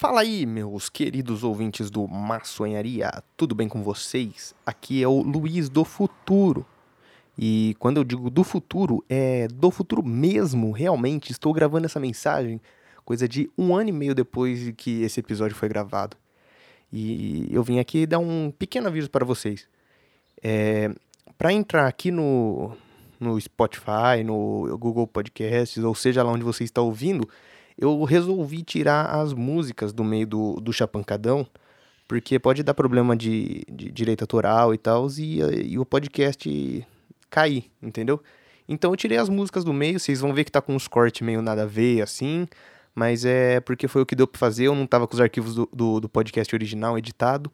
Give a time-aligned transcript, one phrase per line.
[0.00, 4.54] Fala aí, meus queridos ouvintes do Maçonharia, tudo bem com vocês?
[4.64, 6.64] Aqui é o Luiz do Futuro.
[7.36, 11.32] E quando eu digo do futuro, é do futuro mesmo, realmente.
[11.32, 12.60] Estou gravando essa mensagem
[13.04, 16.16] coisa de um ano e meio depois de que esse episódio foi gravado.
[16.92, 19.66] E eu vim aqui dar um pequeno aviso para vocês.
[20.40, 20.94] É,
[21.36, 22.70] para entrar aqui no,
[23.18, 27.28] no Spotify, no Google Podcasts, ou seja lá onde você está ouvindo,
[27.78, 31.46] eu resolvi tirar as músicas do meio do, do Chapancadão,
[32.08, 35.40] porque pode dar problema de, de direito autoral e tal, e,
[35.72, 36.86] e o podcast
[37.30, 38.20] cair, entendeu?
[38.68, 41.20] Então eu tirei as músicas do meio, vocês vão ver que tá com uns cortes
[41.22, 42.48] meio nada a ver, assim,
[42.94, 45.54] mas é porque foi o que deu pra fazer, eu não tava com os arquivos
[45.54, 47.50] do, do, do podcast original editado,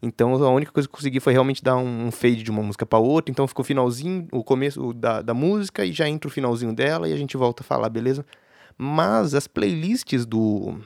[0.00, 2.86] então a única coisa que eu consegui foi realmente dar um fade de uma música
[2.86, 6.30] para outra, então ficou o finalzinho, o começo da, da música e já entra o
[6.30, 8.24] finalzinho dela e a gente volta a falar, beleza?
[8.76, 10.78] Mas as playlists do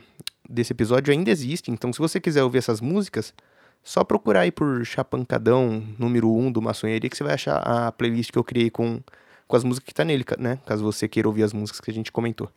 [0.48, 3.34] desse episódio ainda existem, então se você quiser ouvir essas músicas,
[3.82, 8.30] só procurar aí por Chapancadão número 1 do Maçonharia que você vai achar a playlist
[8.32, 9.00] que eu criei com,
[9.46, 10.58] com as músicas que tá nele, né?
[10.64, 12.50] Caso você queira ouvir as músicas que a gente comentou.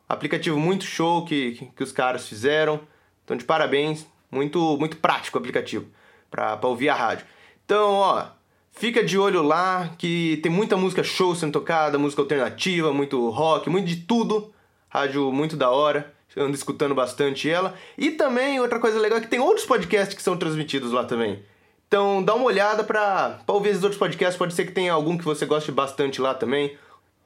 [0.10, 2.82] Aplicativo muito show que, que, que os caras fizeram.
[3.24, 4.06] Então, de parabéns.
[4.30, 5.88] Muito, muito prático o aplicativo
[6.30, 7.26] para ouvir a rádio.
[7.66, 8.26] Então, ó,
[8.72, 13.70] fica de olho lá que tem muita música show sendo tocada, música alternativa, muito rock,
[13.70, 14.54] muito de tudo.
[14.90, 17.74] Rádio muito da hora ando escutando bastante ela.
[17.98, 21.44] E também, outra coisa legal é que tem outros podcasts que são transmitidos lá também.
[21.88, 25.26] Então dá uma olhada pra ouvir esses outros podcasts, pode ser que tenha algum que
[25.26, 26.78] você goste bastante lá também.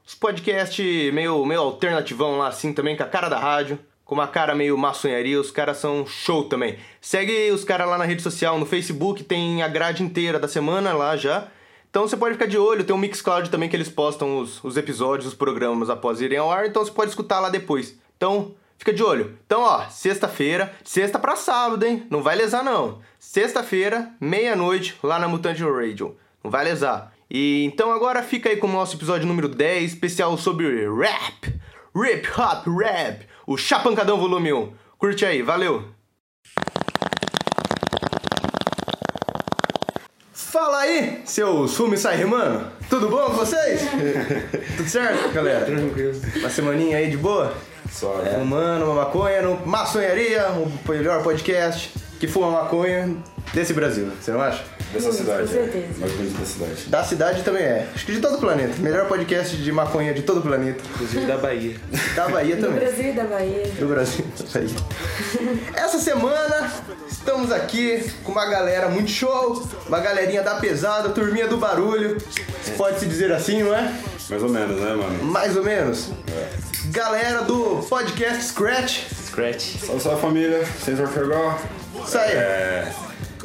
[0.08, 4.28] Os podcasts meio, meio alternativão lá assim também, com a cara da rádio, com uma
[4.28, 6.78] cara meio maçonharia, os caras são show também.
[7.02, 10.94] Segue os caras lá na rede social, no Facebook, tem a grade inteira da semana
[10.94, 11.48] lá já.
[11.90, 14.78] Então você pode ficar de olho, tem um Mixcloud também que eles postam os, os
[14.78, 18.00] episódios, os programas após irem ao ar, então você pode escutar lá depois.
[18.18, 19.38] Então, Fica de olho.
[19.46, 22.06] Então, ó, sexta-feira, sexta para sábado, hein?
[22.10, 23.00] Não vai lesar não.
[23.18, 26.18] Sexta-feira, meia-noite, lá na Mutante Radio.
[26.44, 27.14] Não vai lesar.
[27.32, 31.58] E então agora fica aí com o nosso episódio número 10, especial sobre rap.
[31.96, 34.74] Rip Hop Rap, o Chapancadão Volume 1.
[34.98, 35.86] Curte aí, valeu.
[40.34, 42.70] Fala aí, seu sumo e sai rimando.
[42.90, 43.82] Tudo bom com vocês?
[44.76, 45.64] Tudo certo, galera?
[45.64, 46.22] Tranquilo.
[46.36, 47.56] Uma semaninha aí de boa?
[47.94, 48.40] Só, é.
[48.40, 53.16] Fumando uma maconha no Maçonharia, o melhor podcast que fuma maconha
[53.54, 54.64] desse Brasil, você não acha?
[54.92, 55.42] Dessa Sim, cidade.
[55.42, 55.86] Com certeza.
[55.86, 56.00] É.
[56.00, 56.86] Mais bonito da cidade.
[56.88, 57.88] Da cidade também é.
[57.94, 58.76] Acho que de todo o planeta.
[58.80, 60.84] Melhor podcast de maconha de todo o planeta.
[60.94, 61.76] Inclusive da Bahia.
[62.16, 62.80] Da Bahia também.
[62.80, 63.68] Do Brasil e da Bahia.
[63.80, 65.64] Do Brasil e da Bahia.
[65.74, 66.72] Essa semana
[67.10, 69.68] estamos aqui com uma galera muito show.
[69.88, 72.18] Uma galerinha da pesada, turminha do barulho.
[72.78, 73.92] Pode se dizer assim, não é?
[74.30, 75.24] Mais ou menos, né, mano?
[75.26, 76.10] Mais ou menos.
[76.32, 76.50] É.
[76.88, 79.04] Galera do podcast Scratch.
[79.28, 79.78] Scratch.
[79.86, 80.66] Salve, salve família.
[80.84, 81.60] Sensor Fergal.
[82.06, 82.32] Isso aí.
[82.32, 82.92] É,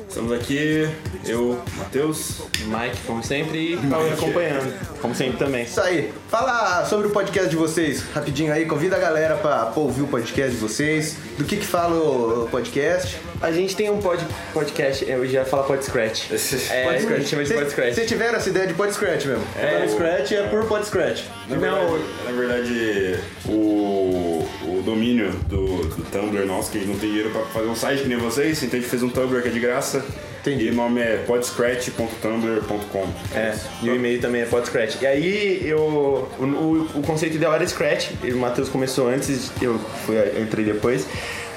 [0.08, 0.88] estamos aqui,
[1.26, 2.42] eu, Matheus.
[2.66, 4.72] Mike, como sempre, e Paulo acompanhando.
[5.00, 5.64] Como sempre também.
[5.64, 6.12] Isso aí.
[6.28, 8.66] Fala sobre o podcast de vocês, rapidinho aí.
[8.66, 11.16] Convida a galera pra, pra ouvir o podcast de vocês.
[11.36, 13.18] Do que que fala o podcast.
[13.41, 14.21] A gente tem um pod,
[14.53, 16.25] podcast, eu já falo pod scratch.
[16.71, 17.94] É, Pod a gente chama de pod scratch.
[17.94, 19.44] Vocês tiveram essa ideia de pod scratch mesmo?
[19.56, 21.22] É, o- scratch é por pod scratch.
[21.49, 26.99] Na verdade, na verdade o, o domínio do, do Tumblr nosso, que a gente não
[26.99, 29.41] tem dinheiro pra fazer um site que nem vocês, então a gente fez um Tumblr
[29.43, 30.05] que é de graça.
[30.41, 30.67] Entendi.
[30.67, 33.06] E o nome é podscratch.tumblr.com.
[33.34, 34.96] É, e o e-mail também é pod scratch.
[35.00, 35.79] E aí eu.
[35.81, 40.43] O, o, o conceito ideal era scratch, e o Matheus começou antes, eu, fui, eu
[40.43, 41.06] entrei depois.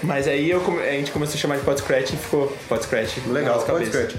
[0.03, 3.17] Mas aí eu a gente começou a chamar de pod scratch e ficou pod scratch.
[3.27, 4.07] na Legal, nossa pod cabeça.
[4.09, 4.15] scratch.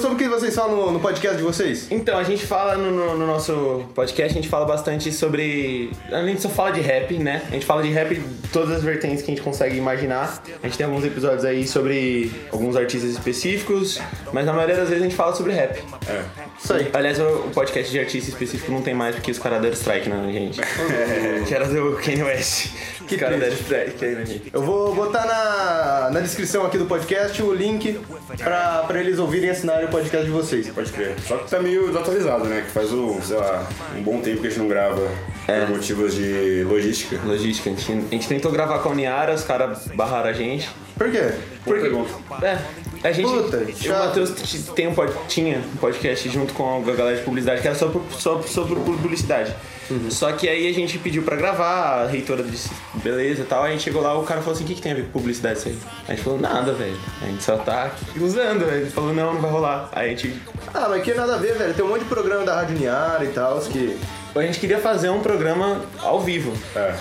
[0.00, 1.86] Sobre o que vocês falam no, podcast de vocês?
[1.90, 5.90] Então, a gente fala no, no- no nosso podcast, a gente fala bastante sobre.
[6.12, 7.42] A gente só fala de rap, né?
[7.48, 10.42] A gente fala de rap de todas as vertentes que a gente consegue imaginar.
[10.62, 13.98] A gente tem alguns episódios aí sobre alguns artistas específicos,
[14.32, 15.82] mas na maioria das vezes a gente fala sobre rap.
[16.06, 16.24] É.
[16.62, 16.90] Isso aí.
[16.92, 20.08] Aliás, o, o podcast de artista específico não tem mais porque os caras deram strike
[20.10, 20.60] na gente.
[21.48, 22.68] que era do Kanye West.
[23.16, 23.62] Que deram triste.
[23.62, 24.50] strike aí na gente.
[24.52, 28.00] Eu vou botar na, na descrição aqui do podcast o link
[28.38, 30.68] pra, pra eles ouvirem e assinarem o podcast de vocês.
[30.68, 31.14] Pode crer.
[31.26, 32.62] Só que tá meio desatualizado, né?
[32.66, 33.66] Que faz, o, sei lá,
[33.96, 35.00] um bom tempo que a gente não grava
[35.48, 35.60] É.
[35.60, 37.18] por motivos de logística.
[37.24, 40.68] Logística, a gente, a gente tentou gravar com a Uniara, os caras barraram a gente.
[40.96, 41.30] Por quê?
[41.64, 42.10] Boa pergunta.
[42.42, 42.58] É.
[43.02, 43.28] A gente.
[43.28, 43.88] Puta, o.
[43.88, 44.30] Matheus
[44.74, 47.88] tem um, pod- tinha um podcast junto com a galera de publicidade que era só,
[47.88, 49.54] por, só sobre publicidade.
[49.90, 50.10] Uhum.
[50.10, 52.70] Só que aí a gente pediu pra gravar, a reitora disse
[53.02, 53.64] beleza e tal.
[53.64, 55.12] A gente chegou lá, o cara falou assim: o que, que tem a ver com
[55.12, 55.78] publicidade isso aí?
[56.08, 56.96] A gente falou: nada, velho.
[57.22, 58.64] A gente só tá usando.
[58.66, 59.88] Aí Ele falou: não, não vai rolar.
[59.92, 60.34] Aí a gente.
[60.72, 61.74] Ah, mas que nada a ver, velho.
[61.74, 63.96] Tem um monte de programa da Rádio Niara e tal, que...
[64.32, 66.94] A gente queria fazer um programa ao vivo É.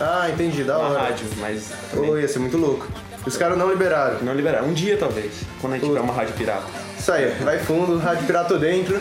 [0.00, 1.00] Ah, entendi, da na hora.
[1.00, 2.86] rádio, mas também Pô, ia ser muito louco.
[3.26, 4.18] Os caras não liberaram.
[4.22, 4.68] não liberaram.
[4.68, 6.66] Um dia talvez, quando a gente tiver uma rádio pirata.
[6.98, 8.98] Isso aí, vai fundo, Rádio Pirata dentro.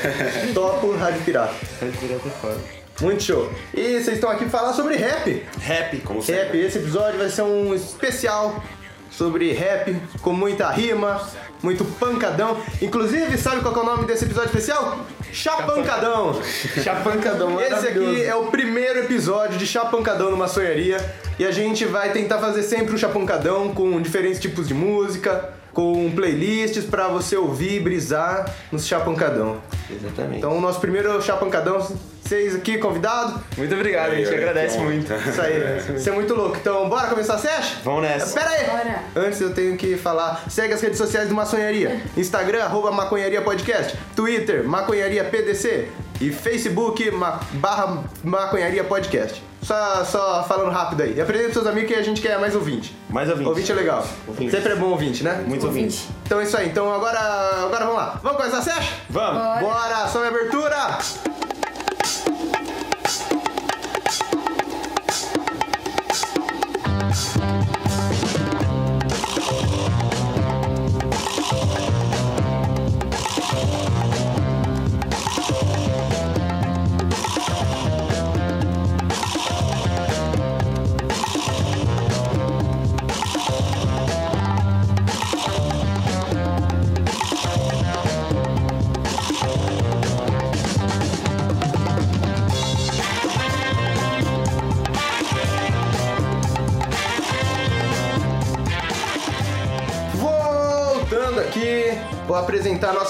[0.52, 1.54] Topo, Rádio Pirata.
[1.80, 2.58] Rádio pirata é foda.
[3.00, 3.50] Muito show.
[3.74, 5.46] E vocês estão aqui pra falar sobre rap.
[5.60, 6.00] Rap.
[6.00, 6.42] Como sempre.
[6.42, 8.62] Rap, esse episódio vai ser um especial
[9.10, 11.20] sobre rap, com muita rima,
[11.62, 12.58] muito pancadão.
[12.80, 15.00] Inclusive, sabe qual que é o nome desse episódio especial?
[15.32, 16.40] Chapancadão.
[16.82, 20.98] Chapancadão, Esse aqui é o primeiro episódio de Chapancadão numa sonharia.
[21.38, 26.10] E a gente vai tentar fazer sempre um Chapancadão com diferentes tipos de música, com
[26.12, 29.60] playlists pra você ouvir e brisar nos Chapancadão.
[29.90, 30.38] Exatamente.
[30.38, 31.86] Então, o nosso primeiro Chapancadão,
[32.26, 33.40] vocês aqui convidados.
[33.56, 35.12] Muito obrigado, a gente Aí, agradece muito.
[35.12, 36.56] Isso aí, isso é muito louco.
[36.60, 37.76] Então, bora começar a session?
[37.84, 38.38] Vamos nessa.
[38.38, 38.66] Pera aí!
[38.66, 39.02] Bora.
[39.26, 42.00] Antes eu tenho que falar, segue as redes sociais do Maconharia.
[42.16, 43.96] Instagram, arroba Maconharia Podcast.
[44.14, 45.88] Twitter, Maconharia PDC.
[46.20, 49.42] E Facebook, ma barra Maconharia Podcast.
[49.62, 51.14] Só, só falando rápido aí.
[51.14, 52.96] E apresenta pros seus amigos que a gente quer mais ouvinte.
[53.10, 53.48] Mais ouvinte.
[53.48, 54.06] Ouvinte é legal.
[54.26, 54.50] Ouvinte.
[54.50, 55.44] Sempre é bom ouvinte, né?
[55.46, 56.08] Muito ouvinte.
[56.24, 56.68] Então é isso aí.
[56.68, 57.18] Então agora,
[57.64, 58.20] agora vamos lá.
[58.22, 58.94] Vamos começar a session?
[59.10, 59.42] Vamos.
[59.42, 59.60] Bora.
[59.60, 61.35] Bora, sobe a abertura!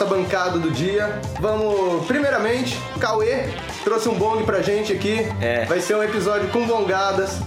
[0.06, 1.20] Bancada do dia.
[1.40, 3.50] Vamos, primeiramente, Cauê
[3.84, 5.26] trouxe um bong pra gente aqui.
[5.40, 5.64] É.
[5.66, 7.38] Vai ser um episódio com bongadas.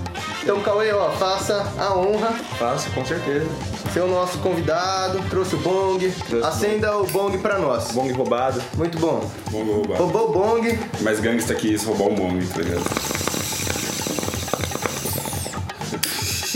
[0.42, 3.46] Então, Cauê, ó, faça a honra, Faço, com certeza.
[3.94, 7.92] ser o nosso convidado, trouxe o bong, Trouxe o acenda o bong pra nós.
[7.92, 8.62] Bong roubado.
[8.78, 9.30] Muito bom.
[9.52, 9.98] Vamos roubar.
[9.98, 12.84] Roubou o bong, Mais gangsta que isso, roubar um bong, tá ligado?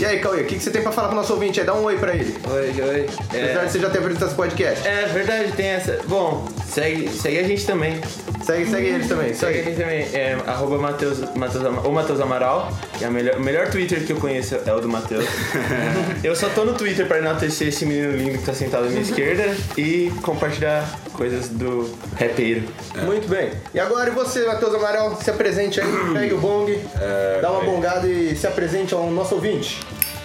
[0.04, 1.64] E aí, Cauê, o que, que você tem pra falar pro nosso ouvinte aí?
[1.64, 2.36] Dá um oi pra ele.
[2.46, 3.06] Oi, oi.
[3.30, 4.86] Apesar de você já ter apresentado esse podcast.
[4.86, 5.98] É verdade, tem essa.
[6.06, 7.98] Bom, segue, segue a gente também.
[8.44, 9.32] Segue, segue ele também.
[9.32, 10.00] Segue a gente também.
[10.12, 12.70] É arroba Mateus, Mateus, ou Matheus Amaral.
[13.00, 15.24] É a melhor, o melhor Twitter que eu conheço é o do Matheus.
[16.22, 19.00] eu só tô no Twitter pra enaltecer esse menino lindo que tá sentado à minha
[19.00, 21.90] esquerda e compartilhar coisas do
[22.20, 22.64] rapeiro.
[23.06, 23.52] Muito bem.
[23.72, 27.64] E agora, e você, Matheus Amaral, se apresente aí, pegue o bong, É, dá uma
[27.64, 29.80] bongada e se apresente ao nosso ouvinte.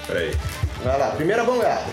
[0.09, 0.31] Peraí.
[0.83, 1.85] Vai lá, primeira bongada.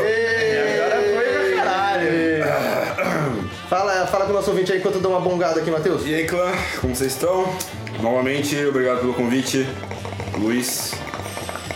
[0.00, 2.08] Ê, Agora foi pra caralho.
[3.68, 6.06] Fala, fala com o nosso ouvinte aí enquanto eu dou uma bongada aqui, Matheus.
[6.06, 7.52] E aí, clã, como vocês estão?
[8.00, 9.66] Novamente, obrigado pelo convite,
[10.38, 10.94] Luiz.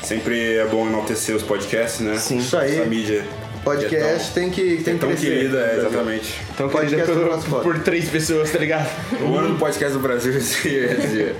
[0.04, 2.16] Sempre é bom enaltecer os podcasts, né?
[2.18, 2.38] Sim.
[2.38, 2.78] Isso aí.
[2.78, 3.24] Essa mídia.
[3.64, 5.26] Podcast tem que, é tem tão, que tão crescer.
[5.26, 6.40] querida, é, exatamente.
[6.52, 8.88] Então, Podcast querida por, por três pessoas, tá ligado?
[9.20, 11.36] O ano do podcast do Brasil esse dia.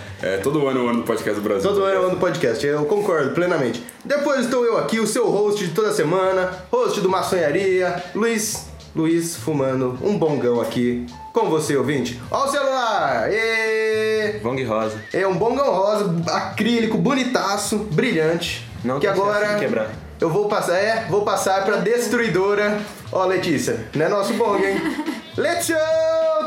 [0.20, 1.70] É, todo ano é o ano do podcast do Brasil.
[1.70, 3.82] Todo ano é o ano do podcast, eu concordo plenamente.
[4.04, 8.66] Depois estou eu aqui, o seu host de toda semana, host do Maçonharia, Luiz.
[8.96, 12.20] Luiz fumando um bongão aqui com você, ouvinte.
[12.30, 13.28] Ó o celular!
[13.30, 14.40] Ê!
[14.42, 14.98] Bong rosa.
[15.12, 18.66] É um bongão rosa, acrílico, bonitaço, brilhante.
[18.82, 19.90] Não que agora de quebrar.
[20.20, 22.80] eu vou passar, é, vou passar pra destruidora.
[23.12, 24.80] Ó, Letícia, não é nosso bong, hein?
[25.36, 25.78] Letícia,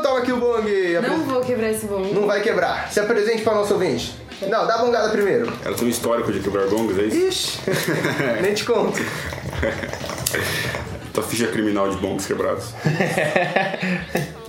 [0.02, 0.68] toma aqui o bong.
[1.00, 2.00] Não vou quebrar esse bom.
[2.00, 2.92] Não vai quebrar.
[2.92, 4.14] Se apresente para o nosso ouvinte.
[4.42, 5.52] Não, dá a bongada primeiro.
[5.64, 7.28] Ela tem um histórico de quebrar bongos, é isso?
[7.28, 7.60] Ixi,
[8.42, 9.00] nem te conto.
[11.12, 12.70] Tua ficha criminal de bongos quebrados.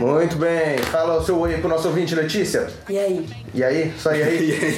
[0.00, 0.78] Muito bem.
[0.78, 2.68] Fala o seu oi pro nosso ouvinte, Letícia.
[2.88, 3.28] E aí?
[3.52, 3.92] E aí?
[3.98, 4.74] Só e aí?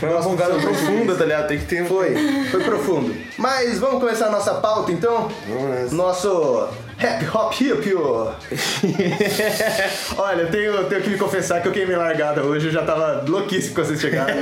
[0.00, 1.48] Foi uma bongada profunda, tá ligado?
[1.48, 1.86] Tem que ter um.
[1.86, 2.14] Foi,
[2.50, 3.14] foi profundo.
[3.36, 5.30] Mas vamos começar a nossa pauta então?
[5.46, 5.94] Vamos nessa.
[5.94, 6.66] Nosso
[6.98, 7.92] Happy Hop Hip.
[10.16, 13.22] Olha, eu tenho, tenho que me confessar que eu queimei largada hoje, eu já tava
[13.28, 14.32] louquíssimo quando vocês chegaram.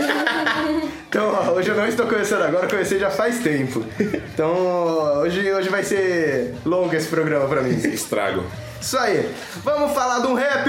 [1.09, 3.85] Então, ó, hoje eu não estou começando agora, eu comecei já faz tempo.
[3.99, 4.52] Então,
[5.18, 7.76] hoje, hoje vai ser longo esse programa pra mim.
[7.92, 8.44] Estrago.
[8.81, 9.31] Isso aí,
[9.63, 10.69] vamos falar de um rap!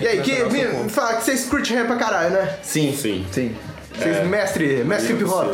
[0.00, 2.56] E aí, que, me, me fala que vocês curtem rap pra caralho, né?
[2.62, 2.94] Sim.
[2.96, 3.26] Sim.
[3.32, 3.56] Sim.
[3.98, 5.52] Vocês, mestre, mestre hip hop.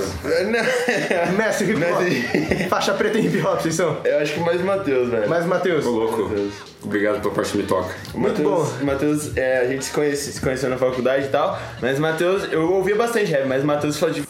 [1.35, 2.69] Mestre hip hop.
[2.69, 3.99] Faixa preta em hip hop, vocês são.
[4.05, 5.29] Eu acho que mais o Matheus, velho.
[5.31, 5.87] Mais Matheus.
[5.87, 6.23] Ô, louco.
[6.25, 6.53] Matheus.
[6.83, 7.95] Obrigado pela parte que me toca.
[8.13, 8.71] Muito bom.
[8.83, 12.71] Matheus, é, a gente se, conhece, se conheceu na faculdade e tal, mas Matheus, eu
[12.71, 14.23] ouvia bastante rap, mas o Matheus falou de.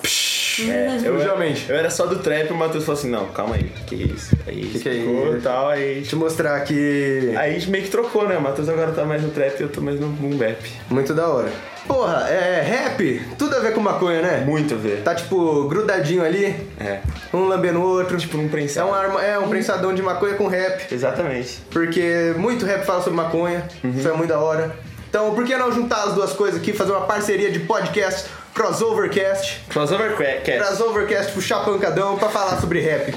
[0.62, 1.66] É, eu, Exclusivamente.
[1.68, 4.36] eu era só do trap e o Matheus falou assim: não, calma aí, que isso?
[4.46, 5.40] Aí Que que é isso?
[5.42, 5.94] tal, aí.
[5.96, 7.32] Deixa eu mostrar aqui.
[7.36, 8.36] Aí a gente meio que trocou, né?
[8.36, 10.58] O Matheus agora tá mais no trap e eu tô mais no boom bap.
[10.90, 11.50] Muito da hora.
[11.86, 14.42] Porra, é rap, tudo a ver com maconha, né?
[14.46, 15.02] Muito a ver.
[15.02, 16.46] Tá tipo grudadinho ali,
[16.80, 17.00] É.
[17.32, 18.16] um lambendo o outro.
[18.16, 18.88] Tipo num É prensado.
[18.88, 20.86] um, arma, é um prensadão de maconha com rap.
[20.92, 21.58] Exatamente.
[21.70, 23.64] Porque muito rap fala sobre maconha,
[23.96, 24.74] isso é muito da hora.
[25.10, 29.62] Então, por que não juntar as duas coisas aqui, fazer uma parceria de podcast, crossovercast,
[29.68, 30.52] Crossover Cast.
[30.52, 33.14] crossovercast, puxar pancadão pra falar sobre rap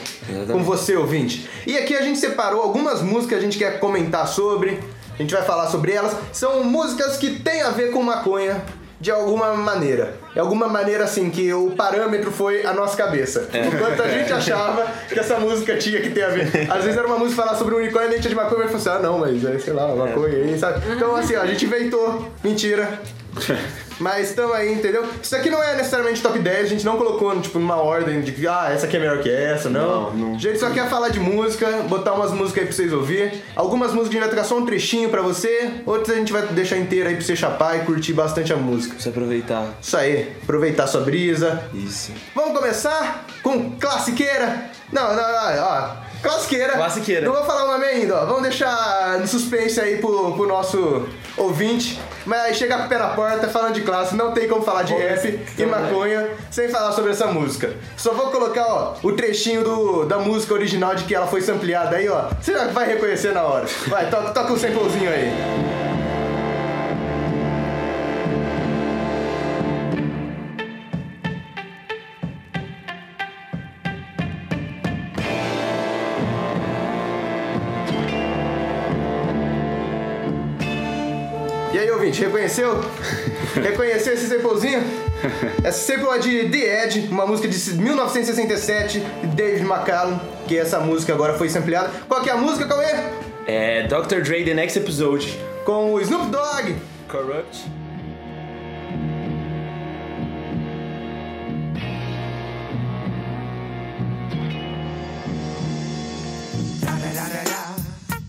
[0.51, 1.47] com você, ouvinte.
[1.65, 4.79] E aqui a gente separou algumas músicas que a gente quer comentar sobre,
[5.13, 6.15] a gente vai falar sobre elas.
[6.33, 8.61] São músicas que têm a ver com maconha.
[8.99, 10.15] De alguma maneira.
[10.33, 13.47] De alguma maneira, assim, que o parâmetro foi a nossa cabeça.
[13.53, 16.47] Enquanto a gente achava que essa música tinha que ter a ver.
[16.67, 18.69] Às vezes era uma música falar sobre unicórnio e a gente tinha de maconha e
[18.69, 20.81] falou assim: ah, não, mas é, sei lá, maconha aí, sabe?
[20.91, 22.27] Então, assim, ó, a gente inventou.
[22.43, 22.99] Mentira.
[23.99, 25.05] Mas estamos aí, entendeu?
[25.21, 28.31] Isso aqui não é necessariamente top 10, a gente não colocou tipo, numa ordem de
[28.31, 30.11] que ah, essa aqui é melhor que essa, não.
[30.11, 30.35] Não, não.
[30.35, 33.43] A gente só quer falar de música, botar umas músicas aí pra vocês ouvir.
[33.55, 36.77] Algumas músicas a gente vai só um trechinho pra você, outras a gente vai deixar
[36.77, 38.93] inteira aí pra você chapar e curtir bastante a música.
[38.93, 39.77] Precisa aproveitar.
[39.81, 41.63] Isso aí, aproveitar sua brisa.
[41.73, 42.11] Isso.
[42.35, 44.69] Vamos começar com classiqueira?
[44.91, 46.07] Não, não, não, ó.
[46.21, 46.73] Classiqueira.
[46.73, 47.25] Classiqueira.
[47.25, 48.25] Não vou falar o nome ainda, ó.
[48.25, 51.99] Vamos deixar no suspense aí pro, pro nosso ouvinte.
[52.25, 54.93] Mas aí chega o pé na porta falando de classe, não tem como falar de
[54.93, 57.73] rap e maconha sem falar sobre essa música.
[57.95, 61.95] Só vou colocar, ó, o trechinho do, da música original de que ela foi sampleada
[61.95, 62.29] aí, ó.
[62.41, 63.65] Você já vai reconhecer na hora.
[63.87, 65.96] Vai, toca, toca o samplezinho aí.
[81.97, 82.79] Ouvinte, reconheceu?
[83.61, 84.83] reconheceu esse samplezinho?
[85.63, 90.79] Essa sample é de The Edge, uma música de 1967, de David McCallum, que essa
[90.79, 91.91] música agora foi sampleada.
[92.07, 92.93] Qual que é a música, Cauê?
[93.47, 94.21] É Dr.
[94.21, 95.39] Dre The Next Episode.
[95.65, 96.75] Com o Snoop Dogg.
[97.09, 97.65] Corrupt.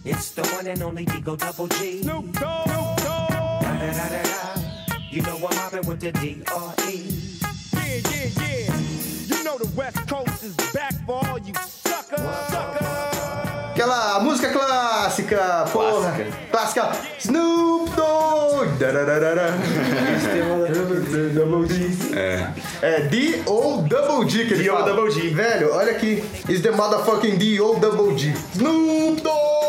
[0.04, 2.00] It's the one and only Digo Double G.
[2.00, 2.97] Snoop Dogg.
[5.10, 7.38] You know I'm mobbing with the D R E.
[7.74, 8.74] Yeah, yeah, yeah.
[9.26, 12.20] You know the West Coast is back for all you suckers.
[13.70, 16.12] Aquela música clássica, porra.
[16.50, 16.90] Clássica.
[17.20, 18.78] Snoop Dogg.
[18.80, 19.52] Dararara.
[21.32, 22.16] Double D.
[22.16, 22.50] É.
[22.82, 24.92] É D ou Double D que ele D ou fala.
[24.92, 25.28] Double D.
[25.28, 26.24] Velho, olha aqui.
[26.48, 28.34] Is the motherfucking D ou Double D.
[28.54, 29.67] Snoop Dogg.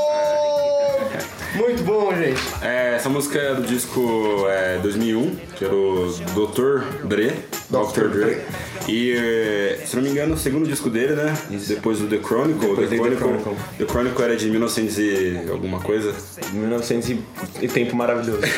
[1.69, 2.41] Muito bom, gente.
[2.63, 7.05] É, essa música é do disco é, 2001, que era o Dr.
[7.05, 7.31] Dre,
[7.69, 8.07] Dr.
[8.07, 8.41] Dre.
[8.89, 11.33] E, é, se não me engano, o segundo disco dele, né?
[11.67, 12.69] Depois do The Chronicle.
[12.69, 13.55] Depois The tem The Chronicle, Chronicle.
[13.77, 16.13] The Chronicle era de 1900 e alguma coisa.
[16.53, 17.19] 1900 e
[17.61, 18.41] e tempo maravilhoso.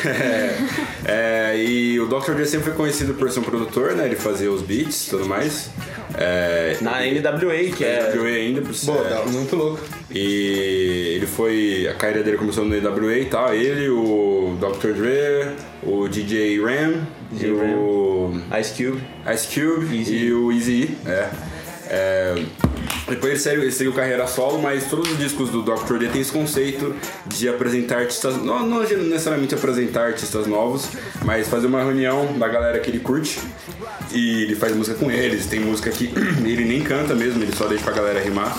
[1.04, 2.32] É, é, e o Dr.
[2.32, 4.06] Dre sempre foi conhecido por ser um produtor, né?
[4.06, 5.70] Ele fazia os beats e tudo mais.
[6.16, 8.12] É, Na NWA, que é.
[8.14, 9.80] NWA ainda, por ser- Pô, tá muito louco.
[10.10, 11.88] E ele foi.
[11.88, 13.54] A carreira dele começou no NWA e tal.
[13.54, 14.92] Ele, o Dr.
[14.92, 19.02] Dre, o DJ Ram, DJ e o Ice Cube.
[19.34, 20.21] Ice Cube Eazy.
[20.22, 20.96] E o Easy.
[21.06, 21.28] É.
[21.94, 22.34] É,
[23.08, 25.98] Depois ele seguiu, ele seguiu carreira solo, mas todos os discos do Dr.
[25.98, 26.94] Dre tem esse conceito
[27.26, 28.36] de apresentar artistas.
[28.38, 30.88] Não, não necessariamente apresentar artistas novos,
[31.24, 33.38] mas fazer uma reunião da galera que ele curte.
[34.10, 35.46] E ele faz música com eles.
[35.46, 36.12] Tem música que
[36.46, 38.56] ele nem canta mesmo, ele só deixa pra galera rimar.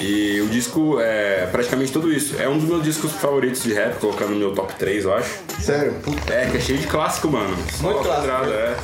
[0.00, 2.34] E o disco é praticamente tudo isso.
[2.38, 5.30] É um dos meus discos favoritos de rap, colocando no meu top 3, eu acho.
[5.60, 5.94] Sério?
[6.02, 6.32] Puta.
[6.32, 7.56] É, que é cheio de clássico, mano.
[7.72, 8.20] Só Muito clássico.
[8.22, 8.76] pedrada, É.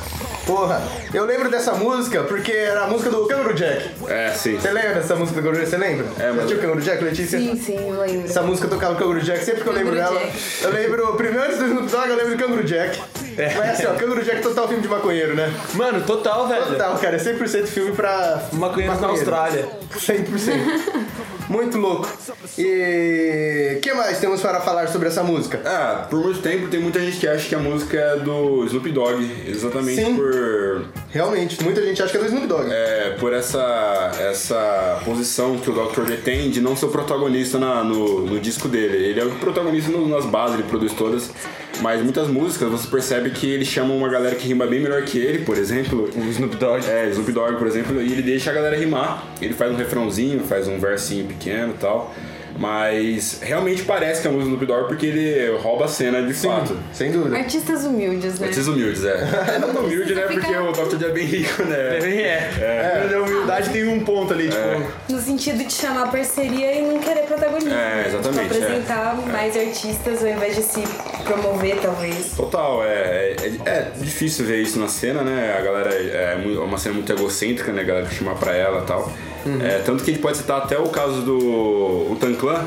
[0.49, 0.81] Porra,
[1.13, 3.87] eu lembro dessa música porque era a música do Kangaroo Jack.
[4.07, 4.57] é, sim.
[4.57, 5.69] Você lembra dessa música do Kangaroo Jack?
[5.69, 6.05] Você lembra?
[6.07, 7.37] É, Você mas- assistiu o Kangaroo Jack, Letícia?
[7.39, 8.25] Sim, sim, eu lembro.
[8.27, 10.19] Essa música tocava o Kangaroo Jack, sempre que eu lembro dela.
[10.19, 10.33] Jack.
[10.63, 12.99] Eu lembro, primeiro antes do Snoop Dogg, eu lembro do Kangaroo Jack.
[13.57, 15.51] Mas assim, ó, Kangaroo Jack total filme de maconheiro, né?
[15.73, 16.65] Mano, total, velho.
[16.65, 18.43] Total, cara, é 100% filme pra.
[18.53, 19.33] Maconheiros na maconheiro.
[19.35, 19.69] Austrália.
[19.95, 21.09] 100%.
[21.49, 22.07] Muito louco.
[22.59, 25.59] E o que mais temos para falar sobre essa música?
[25.65, 28.91] Ah, por muito tempo tem muita gente que acha que a música é do Snoop
[28.91, 30.15] Dogg, exatamente Sim.
[30.15, 32.69] por Realmente, muita gente acha que é do Snoop Dogg.
[32.71, 36.01] é, por essa, essa posição que o Dr.
[36.03, 38.97] Dre tem de não ser o protagonista na- no, no disco dele.
[39.07, 41.31] Ele é o protagonista nas bases, ele produz todas.
[41.81, 45.17] Mas muitas músicas você percebe que ele chama uma galera que rima bem melhor que
[45.17, 46.09] ele, por exemplo.
[46.15, 46.85] O Snoop Dogg.
[46.87, 49.25] É, Snoop Dogg, por exemplo, e ele deixa a galera rimar.
[49.41, 52.13] Ele faz um refrãozinho, faz um versinho pequeno e tal.
[52.59, 56.21] Mas realmente parece que é a música do Snoop Dogg porque ele rouba a cena
[56.21, 56.77] de fato.
[56.91, 57.37] Sem dúvida.
[57.37, 58.49] Artistas humildes, né?
[58.49, 59.15] Esses humildes, é.
[59.55, 60.23] É não humilde, né?
[60.23, 60.97] Porque o Dr.
[60.97, 61.77] Dre é bem rico, né?
[61.77, 62.49] É.
[62.59, 63.15] é.
[63.15, 65.13] A humildade tem um ponto ali, tipo.
[65.13, 67.69] No sentido de chamar parceria e não querer protagonismo.
[67.69, 68.03] É, né?
[68.07, 70.83] exatamente, Tipo, apresentar mais artistas ao invés de se
[71.23, 72.33] promover, talvez.
[72.35, 75.55] Total, é, é, é difícil ver isso na cena, né?
[75.57, 77.81] A galera é uma cena muito egocêntrica, né?
[77.81, 79.11] A galera chamar pra ela e tal.
[79.45, 79.61] Uhum.
[79.61, 81.37] É, tanto que a gente pode citar até o caso do
[82.11, 82.65] o Tanclan,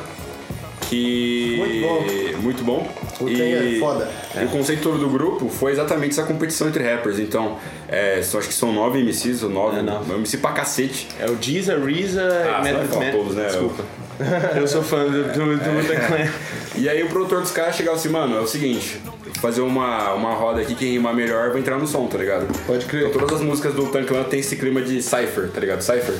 [0.88, 1.56] que.
[1.58, 2.42] Muito bom.
[2.42, 2.92] Muito bom.
[3.20, 4.10] O Tan é foda.
[4.40, 7.18] E o conceito todo do grupo foi exatamente essa competição entre rappers.
[7.18, 7.56] Então,
[7.88, 9.78] é, só acho que são nove MCs, ou nove.
[9.78, 10.02] É, não.
[10.16, 11.08] MC pra cacete.
[11.20, 12.22] É o Deezer, Reza
[12.56, 13.10] Ah, e Method Man.
[13.12, 13.46] todos, né?
[13.46, 13.84] Desculpa.
[14.56, 16.28] Eu sou fã do, do, do Wu-Tang Clan.
[16.76, 19.00] E aí o produtor dos caras chegava assim, mano, é o seguinte,
[19.40, 22.46] fazer uma, uma roda aqui, quem rimar melhor vai entrar no som, tá ligado?
[22.66, 23.08] Pode crer.
[23.08, 25.82] Então todas as músicas do Tanclan tem esse clima de cypher, tá ligado?
[25.82, 26.14] Cypher.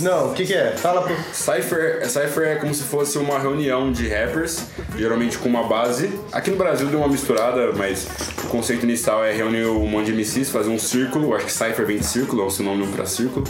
[0.00, 0.72] Não, o que, que é?
[0.72, 1.14] Fala pro.
[1.32, 4.64] Cypher, cypher é como se fosse uma reunião de rappers,
[4.96, 6.10] geralmente com uma base.
[6.32, 8.08] Aqui no Brasil deu uma misturada, mas
[8.44, 11.34] o conceito inicial é reunir um monte de MCs, fazer um círculo.
[11.34, 13.46] Acho que Cypher vem de círculo, é o sinônimo pra círculo.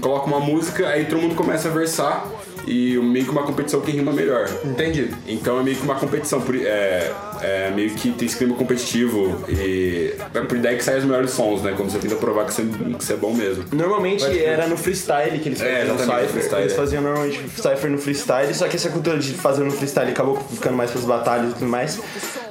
[0.00, 2.28] Coloca uma música, aí todo mundo começa a versar
[2.66, 4.48] e meio que uma competição quem rima melhor.
[4.64, 5.10] Entendi.
[5.26, 10.14] Então é meio que uma competição, é, é meio que tem esse clima competitivo e
[10.34, 11.74] é por ideia que saem os melhores sons, né?
[11.76, 13.64] Quando você tenta provar que você, que você é bom mesmo.
[13.72, 16.30] Normalmente era no freestyle que eles É, faziam o exatamente, cypher.
[16.32, 16.76] freestyle, eles é.
[16.76, 20.76] faziam normalmente cypher no freestyle, só que essa cultura de fazer no freestyle acabou ficando
[20.76, 22.00] mais pras batalhas e tudo mais.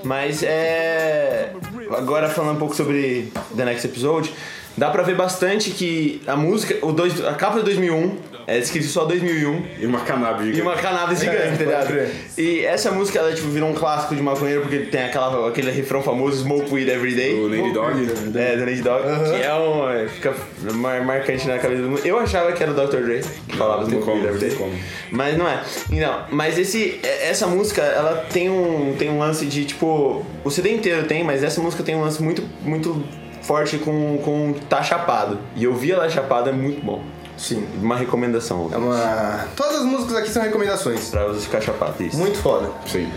[0.04, 1.54] Mas é.
[1.92, 4.34] Agora falando um pouco sobre The Next Episode,
[4.78, 8.88] dá pra ver bastante que a música, o dois, a capa de 2001 é escrito
[8.88, 10.62] só 2001 E uma cannabis e gigante.
[10.62, 12.12] uma cannabis gigante, tá pode ligado?
[12.38, 16.02] E essa música, ela tipo, virou um clássico de maconheiro porque tem aquela, aquele refrão
[16.02, 17.34] famoso Smoke Weed Every Day.
[17.40, 18.38] O Nate Dogg.
[18.38, 19.90] É, do Nate Dogg, que é um.
[19.90, 20.34] é, fica
[20.74, 22.02] mar- marcante na cabeça do mundo.
[22.06, 22.98] Eu achava que era o Dr.
[22.98, 24.58] Dre que falava Não Smoke como, Weed Every Day.
[24.58, 24.74] como.
[25.12, 25.62] Mas não é.
[25.90, 30.26] Não, mas esse, é- essa música, ela tem um, tem um lance de tipo.
[30.44, 33.04] O CD inteiro tem, mas essa música tem um lance muito, muito
[33.42, 35.40] forte com, com tá chapado.
[35.56, 37.02] E eu vi ela chapada, é muito bom.
[37.38, 37.68] Sim.
[37.82, 39.46] Uma recomendação É uma.
[39.56, 41.10] Todas as músicas aqui são recomendações.
[41.10, 42.02] pra você ficar chapado.
[42.04, 42.18] Isso.
[42.18, 42.70] Muito foda.
[42.86, 43.12] Sim.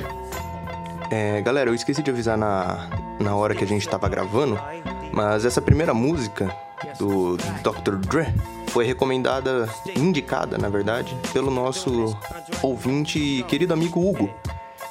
[1.11, 2.89] É, galera, eu esqueci de avisar na,
[3.21, 4.59] na hora que a gente tava gravando,
[5.13, 6.55] mas essa primeira música
[6.99, 7.97] do Dr.
[8.09, 8.27] Dre
[8.69, 12.17] foi recomendada, indicada, na verdade, pelo nosso
[12.63, 14.31] ouvinte e querido amigo Hugo.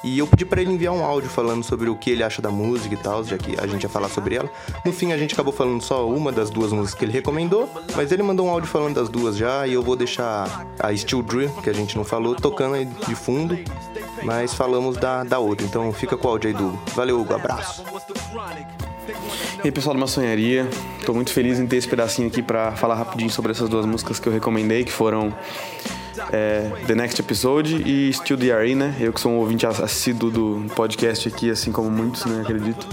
[0.04, 2.50] E eu pedi pra ele enviar um áudio falando sobre o que ele acha da
[2.50, 4.50] música e tal, já que a gente ia falar sobre ela.
[4.84, 8.12] No fim, a gente acabou falando só uma das duas músicas que ele recomendou, mas
[8.12, 11.50] ele mandou um áudio falando das duas já, e eu vou deixar a Steel Drill,
[11.62, 13.58] que a gente não falou, tocando aí de fundo,
[14.22, 15.66] mas falamos da, da outra.
[15.66, 16.78] Então fica com o áudio aí do.
[16.94, 17.82] Valeu, Hugo, abraço.
[19.58, 20.68] E aí pessoal do Maçonharia,
[21.06, 24.20] tô muito feliz em ter esse pedacinho aqui pra falar rapidinho sobre essas duas músicas
[24.20, 25.32] que eu recomendei, que foram
[26.32, 28.94] é, The Next Episode e Still DRE, né?
[29.00, 32.42] Eu que sou um ouvinte assíduo do podcast aqui, assim como muitos, né?
[32.42, 32.86] Acredito.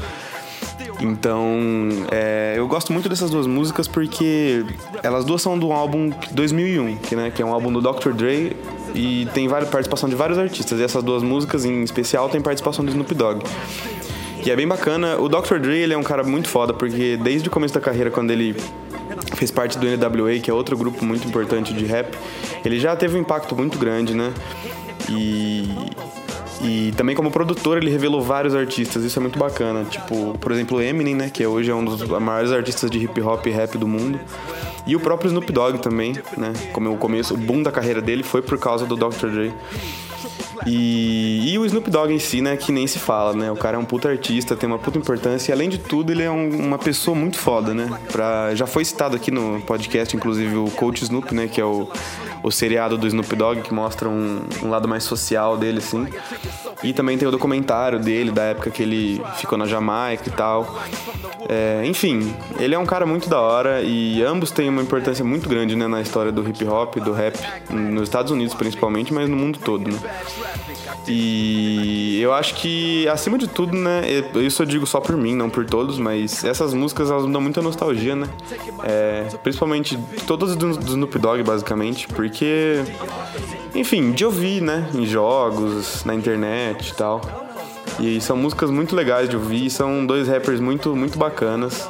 [0.99, 4.63] Então, é, eu gosto muito dessas duas músicas porque
[5.01, 8.11] elas duas são do álbum 2001, que, né, que é um álbum do Dr.
[8.11, 8.55] Dre
[8.93, 10.79] e tem várias, participação de vários artistas.
[10.79, 13.43] E essas duas músicas, em especial, tem participação do Snoop Dogg.
[14.45, 15.19] E é bem bacana.
[15.19, 15.59] O Dr.
[15.59, 18.55] Dre, ele é um cara muito foda, porque desde o começo da carreira, quando ele
[19.41, 22.15] fez parte do NWA, que é outro grupo muito importante de rap,
[22.63, 24.31] ele já teve um impacto muito grande, né?
[25.09, 25.67] E,
[26.61, 29.83] e também como produtor, ele revelou vários artistas, isso é muito bacana.
[29.85, 31.31] Tipo, por exemplo, Eminem, né?
[31.33, 34.19] Que hoje é um dos maiores artistas de hip hop e rap do mundo.
[34.85, 36.53] E o próprio Snoop Dogg também, né?
[36.71, 39.27] Como o começo, o boom da carreira dele foi por causa do Dr.
[39.27, 39.53] Dre.
[40.67, 43.51] E, e o Snoop Dogg em si, né, que nem se fala, né?
[43.51, 46.23] O cara é um puta artista, tem uma puta importância e além de tudo ele
[46.23, 47.89] é um- uma pessoa muito foda, né?
[48.11, 51.87] Pra, já foi citado aqui no podcast, inclusive, o Coach Snoop, né, que é o,
[52.43, 56.07] o seriado do Snoop Dogg, que mostra um, um lado mais social dele, assim.
[56.83, 60.79] E também tem o documentário dele, da época que ele ficou na Jamaica e tal.
[61.47, 65.47] É, enfim, ele é um cara muito da hora e ambos têm uma importância muito
[65.47, 67.37] grande né, na história do hip hop, do rap,
[67.69, 69.99] nos Estados Unidos principalmente, mas no mundo todo, né?
[71.07, 74.01] E eu acho que, acima de tudo, né?
[74.35, 77.41] Isso eu digo só por mim, não por todos, mas essas músicas elas me dão
[77.41, 78.27] muita nostalgia, né?
[78.83, 82.83] É, principalmente todas do, do Snoop Dogg, basicamente, porque,
[83.73, 84.89] enfim, de ouvir, né?
[84.93, 87.21] Em jogos, na internet e tal.
[87.99, 91.87] E são músicas muito legais de ouvir, são dois rappers muito, muito bacanas.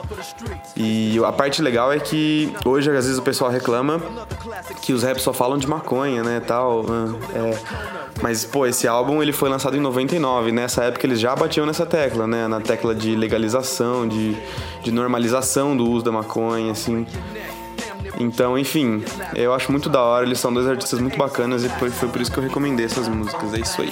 [0.76, 4.02] E a parte legal é que hoje, às vezes, o pessoal reclama
[4.82, 6.86] que os raps só falam de maconha, né, tal.
[6.89, 7.58] ah, é.
[8.22, 11.86] Mas, pô, esse álbum ele foi lançado em 99, nessa época eles já batiam nessa
[11.86, 14.36] tecla, né, na tecla de legalização, de,
[14.84, 17.06] de normalização do uso da maconha, assim.
[18.19, 19.04] Então, enfim,
[19.36, 22.21] eu acho muito da hora, eles são dois artistas muito bacanas e foi, foi por
[22.21, 23.91] isso que eu recomendei essas músicas, é isso aí.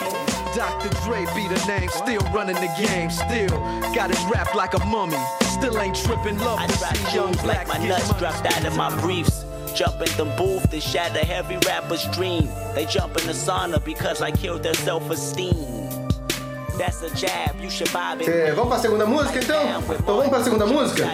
[0.54, 0.90] Dr.
[1.06, 3.60] Dre be the name, still running the game, still
[3.94, 5.18] got it wrapped like a mummy.
[5.42, 8.76] Still ain't tripping, love I to drop jewels black like my nuts dropped out of
[8.76, 9.46] my briefs.
[9.76, 12.50] Jump in the booth and shatter every rapper's dream.
[12.74, 15.99] They jump in the sauna because I killed their self-esteem.
[16.80, 18.52] That's a jab, you should vibe Cê- it.
[18.56, 19.62] vamos pra segunda música então?
[20.00, 21.08] Então vamos pra segunda música?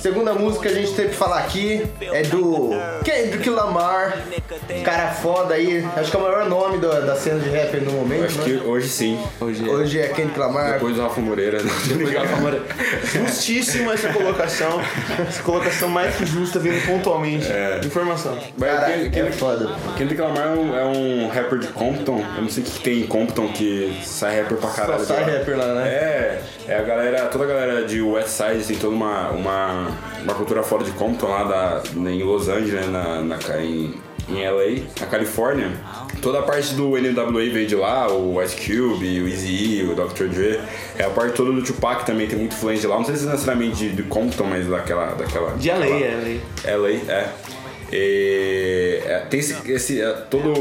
[0.00, 2.70] Segunda música que a gente teve que falar aqui é do
[3.04, 4.16] Kendrick Lamar.
[4.84, 7.90] Cara foda aí, acho que é o maior nome do- da cena de rap no
[7.92, 8.44] momento, Eu acho né?
[8.44, 9.18] que hoje sim.
[9.40, 10.74] Hoje é Kendrick Lamar.
[10.74, 11.60] Depois do Rafa Moreira.
[11.60, 11.70] né?
[13.04, 14.80] Justíssima essa colocação.
[15.28, 17.46] Essa colocação mais que justa vindo pontualmente.
[17.84, 18.38] Informação.
[18.56, 19.70] Mas Cara, Ken- é Kendrick- foda.
[19.96, 22.24] Kendrick Lamar é um, é um rapper de Compton.
[22.36, 24.83] Eu não sei o que que tem em Compton que sai rapper pra caralho.
[24.86, 25.38] Só sai lá.
[25.38, 25.88] rapper lá, né?
[25.88, 29.88] É, é a galera, toda a galera de West Side tem toda uma, uma,
[30.22, 33.94] uma cultura fora de Compton lá da, em Los Angeles, né, na, na, em,
[34.28, 35.70] em LA, na Califórnia.
[36.22, 40.24] Toda a parte do NWA veio de lá, o Ice Cube, o Eazy-E, o Dr.
[40.28, 40.60] Dre.
[40.98, 42.96] É a parte toda do Tupac também tem muito influência de lá.
[42.96, 45.06] Não sei se necessariamente de, de Compton, mas daquela...
[45.14, 47.28] daquela De LA, daquela- é LA, é.
[47.92, 50.52] E, é, tem esse, esse é, todo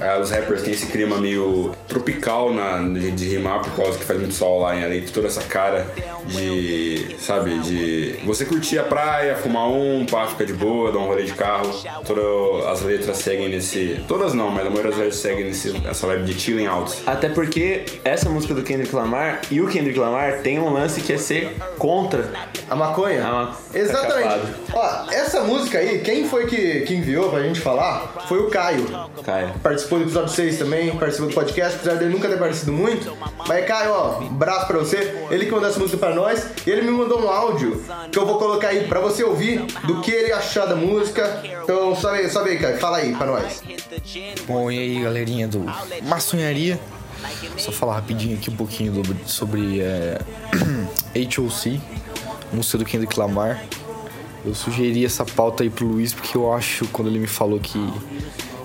[0.00, 4.04] é, os rappers têm esse clima meio tropical na, de, de rimar por causa que
[4.04, 5.86] faz muito sol lá em LA, toda essa cara
[6.26, 11.06] de, sabe, de você curtir a praia, fumar um, pá, ficar de boa, dar um
[11.06, 11.70] rolê de carro.
[12.04, 16.06] Todas as letras seguem nesse, todas não, mas a maioria das letras seguem nesse, essa
[16.06, 16.92] vibe de chilling out.
[17.06, 21.12] Até porque essa música do Kendrick Lamar e o Kendrick Lamar tem um lance que
[21.12, 22.30] é ser contra.
[22.68, 23.24] A maconha?
[23.24, 24.46] A ma- Exatamente.
[24.72, 28.84] Ó, essa música aí, quem foi que, que enviou pra gente falar foi o Caio.
[29.24, 29.54] Caio.
[29.62, 33.16] Participou do episódio 6 também, participou do podcast, apesar dele nunca ter parecido muito.
[33.48, 35.26] Mas Caio, ó, um abraço pra você.
[35.30, 36.46] Ele que mandou essa música pra nós.
[36.66, 40.00] E ele me mandou um áudio que eu vou colocar aí pra você ouvir do
[40.02, 41.42] que ele achar da música.
[41.62, 42.78] Então sobe aí, sobe aí, Caio.
[42.78, 43.62] Fala aí pra nós.
[44.46, 45.64] Bom, e aí, galerinha do
[46.04, 46.78] Maçonharia?
[47.56, 50.18] Só falar rapidinho aqui um pouquinho do- sobre é,
[51.38, 51.80] HOC,
[52.52, 53.62] música do Kendrick Lamar.
[54.46, 57.78] Eu sugeri essa pauta aí pro Luiz porque eu acho, quando ele me falou que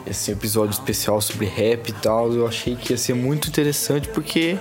[0.06, 3.48] ia ser um episódio especial sobre rap e tal, eu achei que ia ser muito
[3.48, 4.60] interessante porque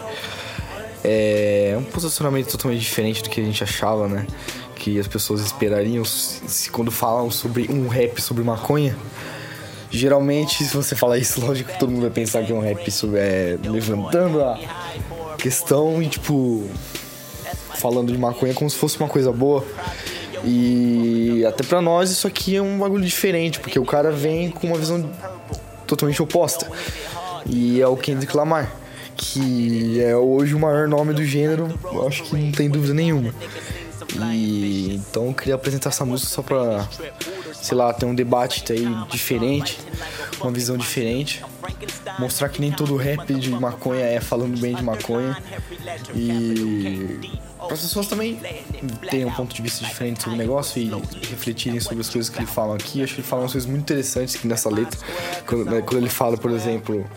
[1.05, 4.27] é um posicionamento totalmente diferente do que a gente achava, né?
[4.75, 8.97] Que as pessoas esperariam se quando falam sobre um rap sobre maconha.
[9.91, 12.91] Geralmente, se você falar isso, lógico que todo mundo vai pensar que é um rap
[12.91, 14.59] sobre, é, levantando a
[15.37, 16.67] questão e, tipo,
[17.79, 19.67] falando de maconha como se fosse uma coisa boa.
[20.45, 24.67] E até pra nós isso aqui é um bagulho diferente, porque o cara vem com
[24.67, 25.11] uma visão
[25.87, 26.71] totalmente oposta.
[27.47, 28.71] E é o Kendrick Lamar,
[29.17, 33.35] que é hoje o maior nome do gênero, eu acho que não tem dúvida nenhuma.
[34.35, 36.89] E então eu queria apresentar essa música só pra,
[37.55, 39.79] sei lá, ter um debate aí diferente,
[40.41, 41.45] uma visão diferente.
[42.19, 45.37] Mostrar que nem todo rap de maconha é falando bem de maconha.
[46.15, 47.19] E
[47.71, 48.37] para as pessoas também
[49.09, 50.91] terem um ponto de vista diferente sobre o negócio e
[51.29, 53.01] refletirem sobre as coisas que ele fala aqui.
[53.01, 54.99] Acho que ele fala umas coisas muito interessantes aqui nessa letra.
[55.47, 57.09] Quando, né, quando ele fala, por exemplo,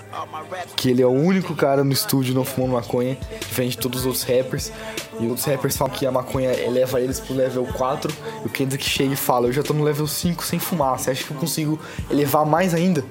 [0.76, 4.06] que ele é o único cara no estúdio não fumando maconha, diferente de todos os
[4.06, 4.72] outros rappers.
[5.20, 8.14] E outros rappers falam que a maconha eleva eles pro level 4.
[8.44, 11.00] E o Kendrick chega e fala: Eu já tô no level 5 sem fumar.
[11.00, 11.80] Você acha que eu consigo
[12.12, 13.04] elevar mais ainda?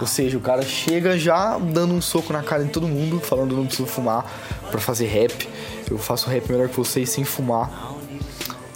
[0.00, 3.54] Ou seja, o cara chega já dando um soco na cara de todo mundo, falando
[3.54, 4.28] não preciso fumar
[4.68, 5.48] pra fazer rap.
[5.92, 7.94] Eu faço rap melhor que vocês sem fumar.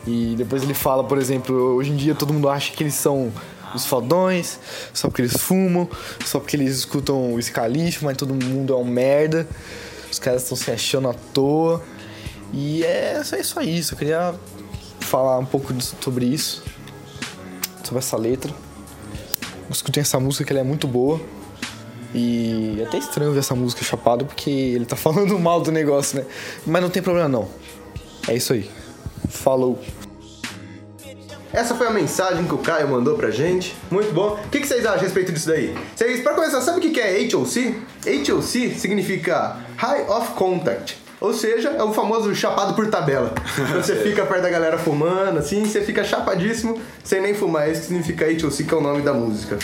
[0.07, 3.33] E depois ele fala, por exemplo, hoje em dia todo mundo acha que eles são
[3.74, 4.59] os fodões,
[4.92, 5.88] só porque eles fumam,
[6.24, 9.48] só porque eles escutam o Scalif, mas todo mundo é um merda.
[10.11, 11.83] Os caras estão se achando à toa.
[12.52, 13.94] E é só isso.
[13.94, 14.35] Eu queria
[15.00, 16.62] falar um pouco sobre isso,
[17.83, 18.52] sobre essa letra.
[19.70, 21.20] Escutem essa música que ela é muito boa.
[22.16, 26.18] E é até estranho ver essa música chapado porque ele tá falando mal do negócio,
[26.18, 26.24] né?
[26.66, 27.46] Mas não tem problema não.
[28.26, 28.70] É isso aí.
[29.29, 29.79] Falou.
[31.52, 33.76] Essa foi a mensagem que o Caio mandou pra gente.
[33.90, 34.38] Muito bom.
[34.44, 35.74] O que, que vocês acham a respeito disso daí?
[35.94, 37.83] Vocês, pra começar, sabe o que que é HOC?
[38.07, 40.98] HOC significa High of Contact.
[41.20, 43.35] Ou seja, é o famoso chapado por tabela.
[43.76, 47.70] Você fica perto da galera fumando, assim, você fica chapadíssimo sem nem fumar.
[47.70, 49.59] Isso que significa HOC, que é o nome da música.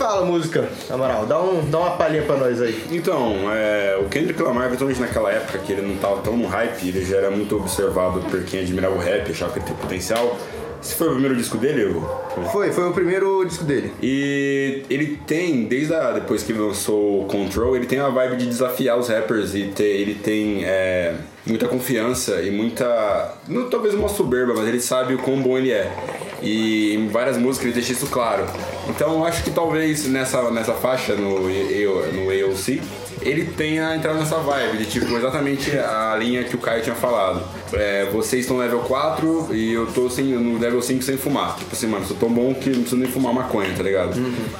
[0.00, 1.26] Fala a música, Amaral?
[1.26, 2.86] Dá, um, dá uma palhinha pra nós aí.
[2.90, 6.88] Então, é, o Kendrick Lamar, principalmente naquela época que ele não tava tão no hype,
[6.88, 10.38] ele já era muito observado por quem admirava o rap, achava que ele tinha potencial.
[10.82, 12.08] Esse foi o primeiro disco dele, Hugo?
[12.50, 13.92] Foi, foi o primeiro disco dele.
[14.02, 18.36] E ele tem, desde a, depois que ele lançou o Control, ele tem a vibe
[18.36, 21.14] de desafiar os rappers e ter, ele tem é,
[21.50, 23.34] muita confiança e muita.
[23.46, 25.92] Não, talvez uma soberba, mas ele sabe o quão bom ele é.
[26.40, 28.46] E em várias músicas ele deixa isso claro.
[28.88, 32.80] Então eu acho que talvez nessa, nessa faixa, no, no AOC,
[33.20, 37.42] ele tenha entrado nessa vibe de tipo exatamente a linha que o Caio tinha falado.
[37.72, 41.56] É, vocês estão no level 4 e eu tô sem, no level 5 sem fumar.
[41.56, 44.14] Tipo assim, mano, sou tão bom que não preciso nem fumar maconha, tá ligado?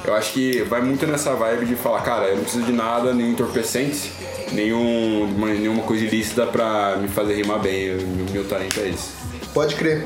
[0.05, 3.13] Eu acho que vai muito nessa vibe de falar, cara, eu não preciso de nada,
[3.13, 4.11] nenhum entorpecente,
[4.51, 7.95] nenhum, uma- nenhuma coisa ilícita pra me fazer rimar bem.
[7.97, 9.09] O meu talento é esse.
[9.53, 10.05] Pode crer.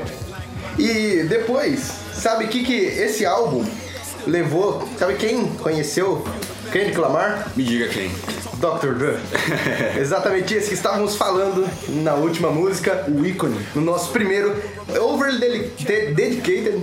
[0.78, 3.64] E depois, sabe o que, que esse álbum
[4.26, 4.86] levou?
[4.98, 6.24] Sabe quem conheceu
[6.72, 7.50] Kendrick Lamar?
[7.56, 8.10] Me diga quem.
[8.58, 8.94] Dr.
[8.94, 9.16] Dre.
[10.00, 11.66] Exatamente esse que estávamos falando
[12.02, 13.58] na última música, o ícone.
[13.74, 14.54] No nosso primeiro
[15.78, 16.82] De- Dedicated.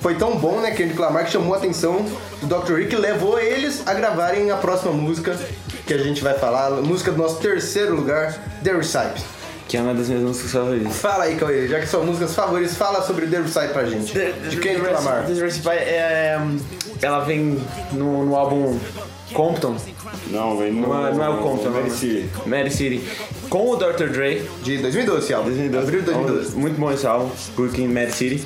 [0.00, 2.04] Foi tão bom, né, Kendrick Lamar, que chamou a atenção
[2.40, 2.72] do Dr.
[2.72, 5.38] Dre, que levou eles a gravarem a próxima música
[5.86, 6.66] que a gente vai falar.
[6.66, 9.20] A música do nosso terceiro lugar, The Recipe.
[9.68, 10.96] Que é uma das minhas músicas favoritas.
[10.96, 14.12] Fala aí, Cauê, já que são músicas favoritas, fala sobre The Recipe pra gente.
[14.12, 15.24] De Kendrick Lamar.
[15.24, 16.36] The Recipe é,
[17.00, 18.78] ela vem no, no álbum
[19.32, 19.76] Compton.
[20.30, 20.88] Não, vem no.
[20.88, 21.96] Não é, não é o Compton, Mary não.
[21.96, 22.28] City.
[22.46, 23.08] Mary City.
[23.48, 24.08] Com o Dr.
[24.08, 24.42] Dre.
[24.62, 25.48] De 2012 esse álbum.
[25.50, 25.86] 2012.
[25.86, 26.56] Abril de 2012.
[26.56, 28.44] Muito bom esse álbum, Brooklyn Mad City.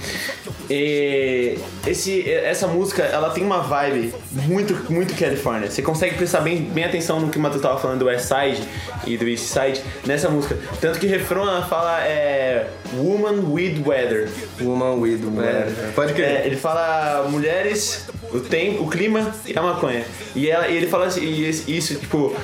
[0.69, 5.71] E esse, essa música, ela tem uma vibe muito, muito California.
[5.71, 8.63] Você consegue prestar bem, bem atenção no que o Matheus tava falando do West Side
[9.07, 10.59] e do East Side nessa música.
[10.81, 14.29] Tanto que o refrão ela fala é Woman with Weather.
[14.61, 15.93] Woman with Weather.
[15.95, 16.27] Pode crer.
[16.27, 20.05] É, ele fala mulheres, o tempo, o clima e a maconha.
[20.35, 22.35] E, ela, e ele fala assim, isso, tipo,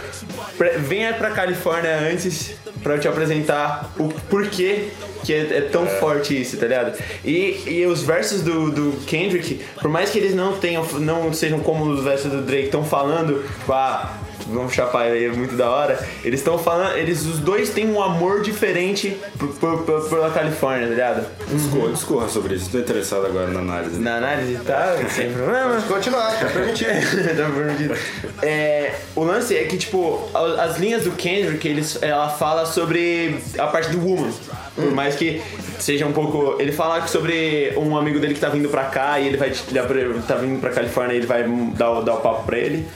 [0.79, 4.89] venha pra Califórnia antes pra eu te apresentar o porquê
[5.25, 6.99] que é, é tão forte isso, tá ligado?
[7.25, 11.61] E, e os versos do, do Kendrick, por mais que eles não tenham, não sejam
[11.61, 15.69] como os versos do Drake estão falando, tipo, ah, vamos chapar aí, é muito da
[15.71, 15.99] hora.
[16.25, 20.87] Eles estão falando, eles os dois têm um amor diferente por, por, por- pela Califórnia,
[20.87, 21.27] tá ligado?
[21.49, 22.71] Discorra, discorra sobre isso.
[22.71, 24.01] Tô interessado agora na análise.
[24.01, 24.97] Na análise, tá?
[25.09, 25.71] Sem problema.
[25.75, 26.91] Pode continuar, tá permitido.
[27.37, 27.95] Tá permitido.
[28.43, 30.29] É, o lance é que, tipo,
[30.59, 34.31] as linhas do Kendrick, eles, ela fala sobre a parte do woman.
[34.75, 35.43] Por mais que
[35.79, 36.57] seja um pouco.
[36.61, 39.51] Ele fala sobre um amigo dele que tá vindo pra cá e ele vai.
[39.51, 41.45] Ele tá vindo pra Califórnia e ele vai
[41.77, 42.87] dar, dar o papo pra ele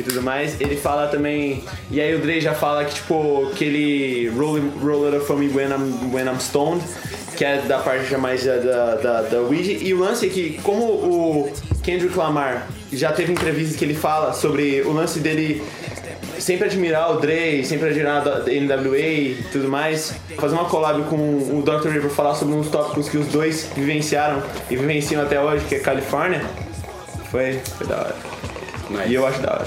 [0.00, 0.60] e tudo mais.
[0.60, 1.62] Ele fala também.
[1.90, 4.28] E aí o Dre já fala que, tipo, que ele.
[4.36, 6.82] Roll, it- roll it up for me when I'm, when I'm stoned.
[7.36, 9.84] Que é da parte já mais da, da, da, weed.
[9.84, 14.32] E o lance é que, como o Kendrick Lamar já teve entrevistas que ele fala
[14.32, 15.62] sobre o lance dele
[16.38, 20.14] sempre admirar o Dre, sempre admirar a NWA e tudo mais.
[20.38, 21.88] Fazer uma collab com o Dr.
[21.88, 25.74] Dre pra falar sobre uns tópicos que os dois vivenciaram e vivenciam até hoje, que
[25.74, 26.42] é Califórnia.
[27.30, 28.35] Foi, foi da hora.
[29.06, 29.66] E eu acho da hora.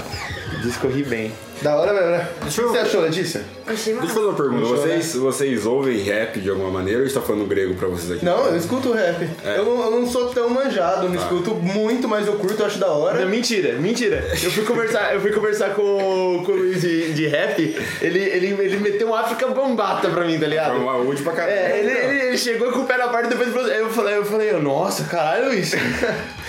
[0.62, 1.32] Discorri bem.
[1.62, 2.26] Da hora mesmo, né?
[2.40, 3.42] O que você achou, Letícia?
[3.66, 4.66] Achei Deixa eu fazer uma pergunta.
[4.66, 8.24] Vocês, vocês ouvem rap de alguma maneira ou está falando grego pra vocês aqui?
[8.24, 9.28] Não, eu escuto rap.
[9.44, 12.78] Eu, não, eu não sou tão manjado, não escuto muito, mas eu curto, eu acho
[12.78, 13.20] da hora.
[13.20, 14.26] Não, mentira, mentira.
[14.42, 17.60] Eu fui conversar, eu fui conversar com, com o Luiz de, de rap,
[18.00, 20.70] ele, ele, ele meteu um África Bombata pra mim, tá ligado?
[20.72, 21.52] Foi uma útil pra caralho.
[21.58, 24.16] É, ele, ele, ele chegou com o pé na parte e depois falou- eu falei,
[24.16, 25.72] eu falei, nossa, caralho, Luiz.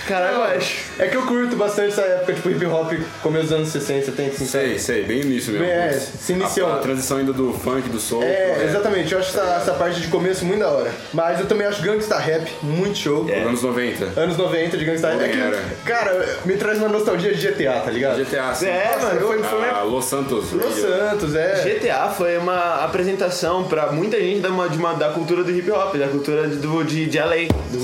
[0.06, 0.84] Caralho, eu acho.
[0.98, 4.30] É que eu curto bastante essa época, tipo hip hop, começo dos anos 60, 70,
[4.38, 4.44] 50.
[4.50, 5.64] Sei, sei, bem nisso mesmo.
[5.66, 6.70] É, se iniciou.
[6.70, 8.22] A, a transição ainda do funk, do soul.
[8.22, 10.90] É, exatamente, eu acho essa, essa parte de começo muito da hora.
[11.14, 13.26] Mas eu também acho Gangsta Rap muito show.
[13.46, 14.20] Anos 90.
[14.20, 15.22] Anos 90 de Gangsta Rap.
[15.22, 15.62] É que, Era.
[15.84, 18.16] cara, me traz uma nostalgia de GTA, tá ligado?
[18.24, 18.66] GTA, sim.
[18.66, 20.52] É, mano, foi, foi Ah, Los Santos.
[20.52, 20.74] Los.
[20.74, 21.62] Santos, é.
[21.64, 25.70] GTA foi uma apresentação pra muita gente da, uma- de uma- da cultura do hip
[25.70, 27.80] hop, da cultura do, de, de LA, do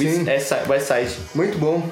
[0.69, 1.17] West Side.
[1.35, 1.89] Muito bom.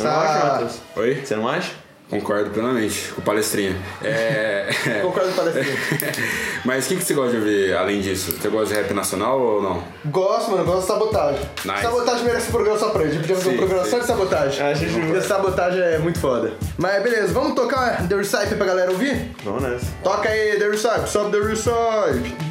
[0.00, 0.78] Você não acha, Matheus?
[0.96, 1.14] Oi?
[1.24, 1.72] Você não acha?
[2.08, 3.76] Concordo plenamente com o palestrinha.
[4.02, 4.68] É...
[5.00, 5.76] Concordo com o palestrinha.
[6.64, 8.32] Mas o que, que você gosta de ouvir além disso?
[8.32, 9.84] Você gosta de rap nacional ou não?
[10.06, 11.40] Gosto, mano, gosto de sabotagem.
[11.64, 11.82] Nice.
[11.82, 13.10] Sabotagem merece um programa só pra ele.
[13.10, 13.90] A gente podia fazer um Sim, programa sim.
[13.90, 14.66] só de sabotagem.
[14.66, 15.06] Acho justo.
[15.06, 16.52] Porque sabotagem é muito foda.
[16.76, 19.30] Mas beleza, vamos tocar The Recipe pra galera ouvir?
[19.44, 19.86] Vamos nessa.
[20.02, 22.50] Toca aí, The Recipe, sobe The Recipe.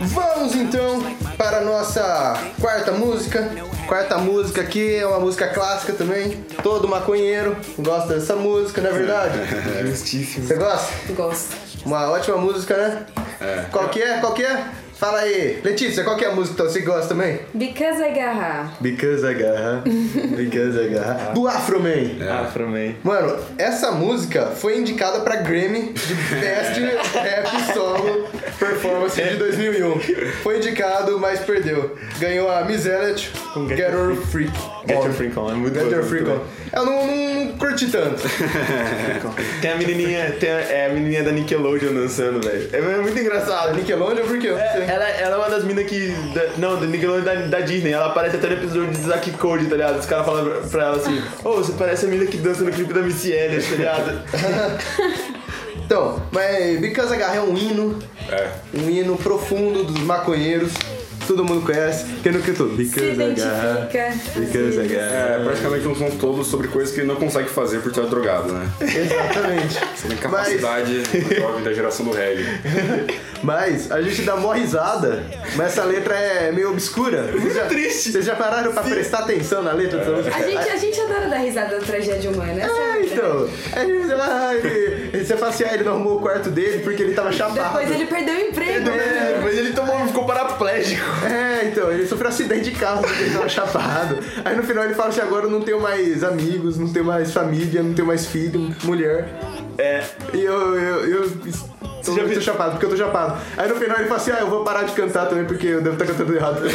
[0.00, 1.02] Vamos então
[1.36, 3.50] para a nossa quarta música.
[3.90, 6.44] Quarta música aqui é uma música clássica também.
[6.62, 9.38] Todo maconheiro gosta dessa música, não é verdade?
[9.84, 10.46] Justíssimo.
[10.46, 11.12] Você gosta?
[11.12, 11.56] Gosto.
[11.84, 13.04] Uma ótima música, né?
[13.40, 13.64] É.
[13.72, 14.18] Qual que é?
[14.20, 14.64] Qual que é?
[15.00, 15.62] Fala aí.
[15.64, 17.40] Letícia, qual que é a música que você gosta também?
[17.54, 18.68] Because I got her.
[18.80, 19.82] Because I got
[20.36, 22.22] Because I got Do Afro Man.
[22.42, 22.96] Afro Man.
[23.02, 26.78] Mano, essa música foi indicada pra Grammy de Best
[27.18, 28.28] Rap Solo
[28.60, 30.00] Performance de 2001.
[30.42, 31.96] Foi indicado, mas perdeu.
[32.18, 34.52] Ganhou a Miss Elliott com Get Get Your Freak
[34.86, 35.02] Get On.
[35.04, 36.40] Your Freak On, é muito Get boa Your Freak On.
[36.72, 38.22] Eu não, não curti tanto.
[39.60, 42.68] Tem a menininha, tem a, é a menininha da Nickelodeon dançando, velho.
[42.72, 43.74] É muito engraçado.
[43.74, 44.48] Nickelodeon, por quê?
[44.48, 46.08] É, ela, ela é uma das minas que.
[46.34, 47.92] da- não, da Nickelodeon da, da Disney.
[47.92, 49.98] Ela aparece até no episódio de Zack Code, tá ligado?
[49.98, 52.70] Os caras falam pra, pra ela assim: Ô, você parece a mina que dança no
[52.70, 54.22] clipe da Missy Elliott, tá ligado?
[55.90, 57.98] Então, mas Because Got é um hino.
[58.30, 58.52] É.
[58.74, 60.72] Um hino profundo dos maconheiros.
[61.30, 62.06] Todo mundo conhece.
[62.24, 62.68] Que no que tô?
[62.70, 63.46] Se Because I identifica.
[63.92, 64.40] got.
[64.40, 64.98] Because I got.
[64.98, 68.52] É praticamente um som todo sobre coisas que ele não consegue fazer por estar drogado,
[68.52, 68.68] né?
[68.80, 69.78] Exatamente.
[69.94, 71.02] Você tem capacidade
[71.38, 72.44] jovem da geração do reggae.
[73.44, 75.22] Mas a gente dá mó risada,
[75.56, 77.22] mas essa letra é meio obscura.
[77.32, 78.12] Muito já, triste.
[78.12, 80.36] Vocês já pararam pra prestar atenção na letra dessa música?
[80.36, 82.60] A gente, a gente adora dar risada da tragédia humana.
[82.60, 83.48] Essa é Ah, então.
[83.76, 84.68] Aí você, ah, ele,
[85.14, 87.54] ele- você fala assim, ah, ele não arrumou o quarto dele porque ele tava chapado.
[87.78, 88.90] Depois ele perdeu o emprego.
[88.90, 91.02] É, mas ele tomou, ficou paraplégico.
[91.24, 94.18] É, então, ele sofreu um acidente de carro porque ele tava chapado.
[94.44, 97.32] Aí no final ele fala assim, agora eu não tenho mais amigos, não tenho mais
[97.32, 99.28] família, não tenho mais filho, mulher.
[99.78, 100.02] É.
[100.34, 101.30] E eu, eu, eu
[102.04, 103.38] tô já muito viu- chapado, porque eu tô chapado.
[103.56, 105.80] Aí no final ele fala assim, ah, eu vou parar de cantar também porque eu
[105.82, 106.60] devo estar cantando errado.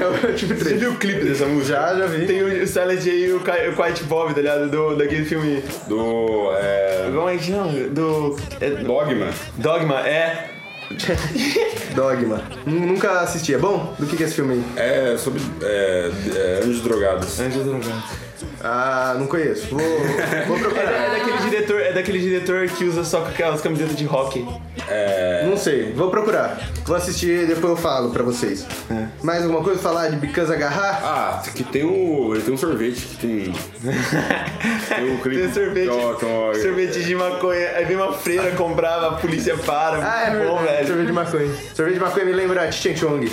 [0.00, 0.80] É o tipo Você 3.
[0.80, 1.74] viu o clipe dessa música?
[1.76, 2.26] Já, já vi.
[2.26, 4.68] Tem o Silent J e o Quiet Bob, tá ligado?
[4.68, 5.62] Do, daquele filme.
[5.88, 6.50] Do.
[6.56, 7.72] É, Como é que chama?
[7.90, 8.36] Do.
[8.60, 9.26] é, Dogma.
[9.56, 10.50] Dogma, é.
[11.94, 12.42] Dogma.
[12.66, 13.54] Nun- Nunca assisti.
[13.54, 13.94] É bom?
[13.98, 14.64] Do que, que é esse filme aí?
[14.76, 15.40] É sobre.
[15.62, 17.38] É, é, anjos drogados.
[17.40, 18.23] Anjos Drogados.
[18.62, 19.66] Ah, não conheço.
[19.68, 20.84] Vou, vou É, procurar.
[20.84, 24.46] da- é daquele diretor, é daquele diretor que usa só aquelas camisetas de hockey.
[25.48, 26.58] Não sei, vou procurar.
[26.84, 28.66] Vou assistir e depois eu falo pra vocês.
[29.22, 31.00] Mais alguma coisa pra falar de Because Agarrar?
[31.04, 32.34] Ah, que tem o.
[32.34, 33.54] Ele tem um sorvete que tem.
[34.96, 35.42] tem o clipe.
[35.42, 36.60] Tem sorvete.
[36.62, 37.68] Sorvete de maconha.
[37.76, 39.98] Aí vem uma freira, comprava, a polícia para.
[39.98, 40.66] Ah, é bom, verdade.
[40.76, 40.86] velho.
[40.88, 41.50] Sorvete de maconha.
[41.74, 43.30] Sorvete de maconha me lembra Cheech Chong.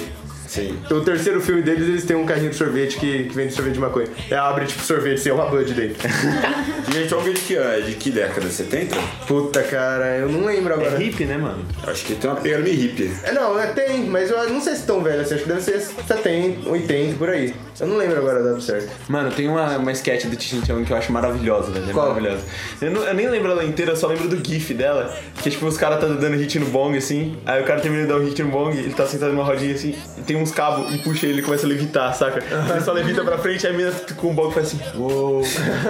[0.51, 0.77] Sim.
[0.91, 3.79] O terceiro filme deles, eles têm um carrinho de sorvete que, que vende sorvete de
[3.79, 4.07] maconha.
[4.29, 5.95] É, abre tipo sorvete, sem uma bud dentro.
[6.91, 8.49] Gente, alguém de que, é de que década?
[8.49, 8.97] 70?
[9.25, 10.97] Puta, cara, eu não lembro É agora.
[10.97, 11.65] hippie, né, mano?
[11.87, 13.13] Acho que tem uma pegada meio hippie.
[13.23, 15.35] É, não, é, tem, mas eu não sei se tão velho assim.
[15.35, 17.53] Acho que deve ser 70, 80, por aí.
[17.81, 18.89] Eu não lembro agora a data certa.
[19.09, 21.89] Mano, tem uma, uma sketch do Tichin Chong que eu acho maravilhosa, velho.
[21.89, 22.09] É Qual?
[22.09, 22.43] maravilhosa.
[22.81, 25.13] Eu, não- eu nem lembro ela inteira, eu só lembro do GIF dela.
[25.41, 27.35] Que tipo, os caras tá dando hit no bong assim.
[27.45, 29.73] Aí o cara termina de dar o hit no bong, ele tá sentado numa rodinha
[29.73, 32.43] assim, e tem uns cabos e puxa ele e começa a levitar, saca?
[32.71, 35.41] Ele só levita pra frente, aí a mina com o bong faz assim, uou.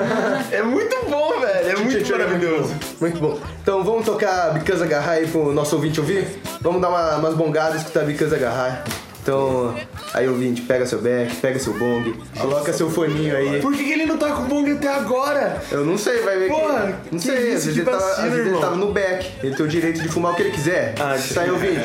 [0.52, 1.70] é muito bom, velho.
[1.70, 2.74] É muito Gente, maravilhoso.
[3.00, 3.40] Muito bom.
[3.62, 6.26] Então vamos tocar Because Agarrar aí pro nosso ouvinte ouvir?
[6.62, 8.84] Vamos dar uma- umas bongadas e escutar Because Agarrar.
[9.22, 9.76] Então,
[10.16, 13.62] aí ouvinte, pega seu back, pega seu bong, coloca seu foninho aí.
[13.62, 15.62] Por que, que ele não tá com o bong até agora?
[15.72, 17.12] Eu não sei, vai ver Porra, que...
[17.14, 18.92] Não que sei, às isso, vezes, que ele tava, às vacilo, vezes ele tava no
[18.92, 19.32] back.
[19.44, 20.96] Ele tem o direito de fumar o que ele quiser.
[21.00, 21.82] Ah, Isso aí, ouvinte.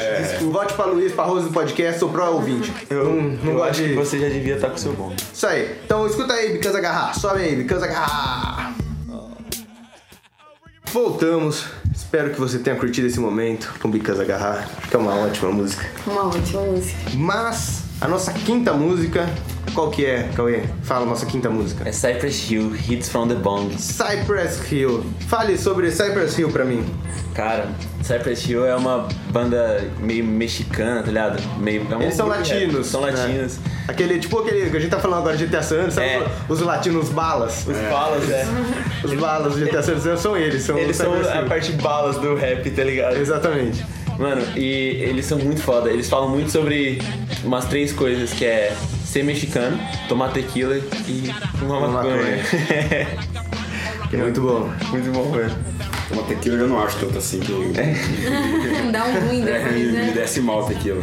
[0.51, 2.73] Vote pra Luiz, pra Rose do podcast ou pro ouvinte.
[2.89, 3.89] Eu, não não eu gosto acho de...
[3.91, 5.15] que você já devia estar com o seu bong.
[5.33, 5.77] Isso aí.
[5.85, 7.15] Então escuta aí, Because Agarrar.
[7.15, 8.75] Sobe aí, Because Agarrar.
[10.91, 11.67] Voltamos.
[11.97, 14.69] Espero que você tenha curtido esse momento com Because Agarrar.
[14.89, 15.85] Que é uma ótima música.
[16.07, 16.97] Uma ótima música.
[17.15, 19.27] Mas a nossa quinta música,
[19.75, 20.63] qual que é, Cauê?
[20.83, 21.89] Fala a nossa quinta música.
[21.89, 23.75] É Cypress Hill, Hits from the Bong.
[23.79, 25.05] Cypress Hill.
[25.27, 26.85] Fale sobre Cypress Hill pra mim.
[27.35, 27.69] Cara,
[28.03, 31.43] Cypress Hill é uma banda meio mexicana, tá ligado?
[31.59, 32.39] Meio, é um Eles são rap.
[32.39, 32.87] latinos.
[32.87, 33.11] São né?
[33.11, 33.59] latinos.
[33.89, 36.27] Aquele, tipo aquele que a gente tá falando agora de GTA San Andreas, É.
[36.49, 37.67] os latinos balas?
[37.67, 38.45] Os balas, é.
[39.03, 42.35] Os balas do GTA San Andreas são eles, são Eles são a parte balas do
[42.35, 43.17] rap, tá ligado?
[43.17, 43.85] Exatamente.
[44.19, 45.91] Mano, e eles são muito foda.
[45.91, 47.01] Eles falam muito sobre
[47.45, 49.79] umas três coisas, que é ser mexicano,
[50.09, 52.43] tomar tequila e fumar maconha.
[54.09, 54.71] Que é muito bom.
[54.91, 55.51] muito bom, velho.
[56.13, 57.53] Uma tequila eu não acho tanto assim que
[58.93, 60.13] Dá um ruim é, depois, me, me né?
[60.15, 61.03] desce mal a tequila.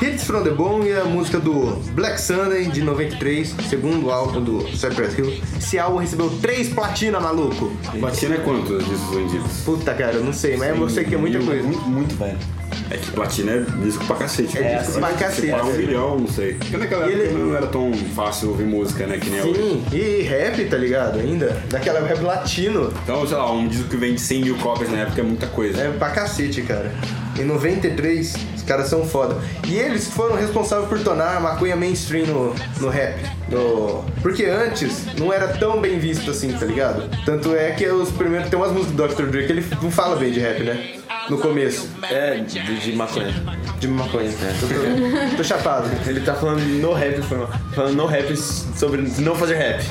[0.00, 4.76] Hits from the Bone é a música do Black Sunday de 93, segundo álbum do
[4.76, 5.40] Cypress Hill.
[5.56, 7.70] Esse álbum recebeu três platina, maluco.
[8.00, 9.52] Platina é quantos discos vendidos?
[9.64, 11.62] Puta, cara, eu não sei, mas eu sei que é muita coisa.
[11.62, 12.38] Muito, muito velho.
[12.92, 14.58] É que platina é disco pra cacete.
[14.58, 14.78] É né?
[14.78, 15.76] disco pra cacete, se pá, um é.
[15.78, 16.54] milhão, não sei.
[16.54, 19.16] Porque naquela E época ele- não era tão fácil ouvir música, né?
[19.18, 19.54] Que nem é hoje.
[19.54, 21.18] Sim, e rap, tá ligado?
[21.18, 21.56] Ainda.
[21.70, 22.92] Daquela rap latino.
[23.02, 25.80] Então, sei lá, um disco que vende 100 mil cópias na época é muita coisa.
[25.80, 26.92] É pra cacete, cara.
[27.38, 29.38] Em 93, os caras são foda.
[29.66, 33.18] E eles foram responsáveis por tornar a maconha mainstream no, no rap.
[33.48, 34.04] No...
[34.20, 37.08] Porque antes não era tão bem visto assim, tá ligado?
[37.24, 38.50] Tanto é que os primeiros.
[38.50, 39.22] Tem umas músicas do Dr.
[39.30, 40.96] Dre que ele não fala bem de rap, né?
[41.28, 41.88] No começo.
[42.02, 43.34] É, de, de maconha.
[43.78, 44.28] De maconha.
[44.28, 45.30] É.
[45.30, 45.88] Tô, tô chapado.
[46.06, 47.20] Ele tá falando no rap.
[47.74, 49.84] Falando no rap sobre não fazer rap.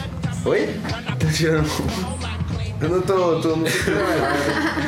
[0.45, 0.75] Oi?
[1.19, 1.69] Tá tirando.
[2.82, 3.39] Eu não tô.
[3.39, 3.69] tô não tô.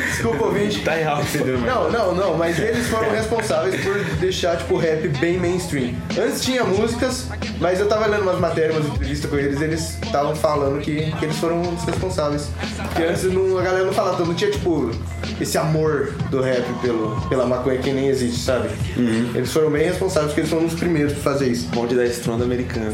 [0.09, 0.81] Desculpa, ouvinte.
[0.83, 1.59] Tá errado, entendeu?
[1.59, 5.93] Não, não, não, mas eles foram responsáveis por deixar, tipo, o rap bem mainstream.
[6.17, 7.27] Antes tinha músicas,
[7.59, 11.25] mas eu tava lendo umas matérias, umas entrevistas com eles, eles estavam falando que, que
[11.25, 12.49] eles foram os responsáveis.
[12.89, 14.91] Porque antes não, a galera não falava, não tinha, tipo,
[15.39, 18.69] esse amor do rap pelo, pela maconha que nem existe, sabe?
[19.35, 21.67] Eles foram bem responsáveis porque eles foram os primeiros pra fazer isso.
[21.69, 22.93] Bonde da estronda americana.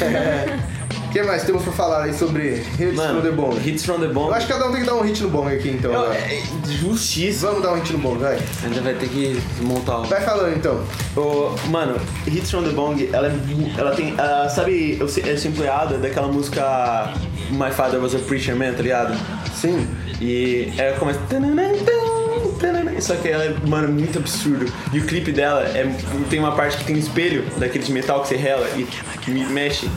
[1.10, 3.68] O que mais temos pra falar aí sobre Hits from the Bone?
[3.68, 4.28] Hits from the Bone.
[4.28, 5.92] Eu acho que cada um tem que dar um hit no bong aqui, então.
[5.92, 6.14] Eu- agora.
[6.14, 6.40] é
[6.80, 7.48] justiça.
[7.48, 8.38] Vamos dar um hit no bong, vai.
[8.62, 10.04] Ainda vai ter que montar o.
[10.04, 10.80] Vai falando, então.
[11.16, 11.96] Ô, mano,
[12.28, 13.32] Hits from the Bong, ela, é
[13.76, 14.14] ela tem.
[14.16, 17.12] ela- sabe, é sampleada daquela música
[17.50, 19.18] My Father Was a Preacher Man, tá ligado?
[19.52, 19.88] Sim.
[20.20, 21.18] E ela começa.
[21.28, 24.72] tananã, tan, tananã, Só que ela é, mano, muito absurdo.
[24.92, 25.92] E o clipe dela é,
[26.30, 28.84] tem uma parte que tem um espelho daquele de metal que você rela e
[29.22, 29.90] que me mexe.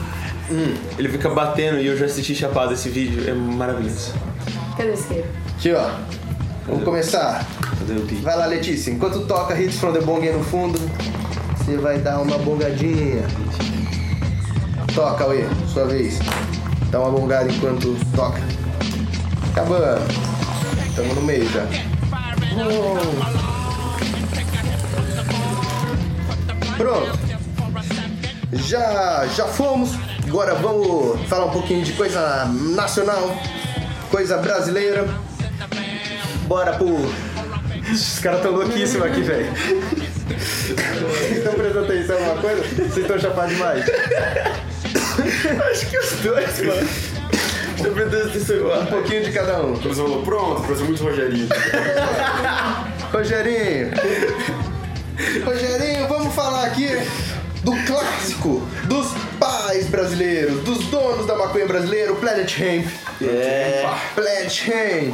[0.51, 4.13] Hum, ele fica batendo e eu já assisti chapado esse vídeo, é maravilhoso.
[4.77, 5.27] Cadê o isqueiro?
[5.57, 5.89] Aqui, ó.
[6.67, 7.45] Vamos começar.
[7.79, 8.21] Cadê o beat?
[8.21, 8.91] Vai lá, Letícia.
[8.91, 10.79] Enquanto toca Hits from the Bong no fundo,
[11.57, 13.23] você vai dar uma bongadinha.
[14.93, 15.45] Toca, Uê.
[15.67, 16.19] Sua vez.
[16.91, 18.41] Dá uma bongada enquanto toca.
[19.51, 20.01] Acabando.
[20.95, 21.65] Tamo no meio já.
[26.77, 27.19] Pronto.
[28.53, 29.91] Já, já fomos.
[30.33, 33.37] Agora vamos falar um pouquinho de coisa nacional,
[34.09, 35.07] coisa brasileira.
[36.47, 37.05] Bora pro.
[37.91, 39.53] Os caras tão louquíssimos aqui, velho.
[39.53, 42.63] Vocês estão prestando atenção em alguma coisa?
[42.63, 43.85] Vocês estão chapados demais?
[45.69, 46.89] Acho que os dois, mano.
[47.85, 49.73] Eu preciso desse Um pouquinho de cada um.
[49.73, 51.49] O professor falou, pronto, professor muito Rogerinho.
[53.13, 53.91] Rogerinho.
[55.45, 56.89] Rogerinho, vamos falar aqui
[57.63, 62.87] do clássico dos pais brasileiros, dos donos da maconha brasileira, o Planet Hemp.
[63.21, 63.87] É.
[64.15, 65.13] Planet Hemp.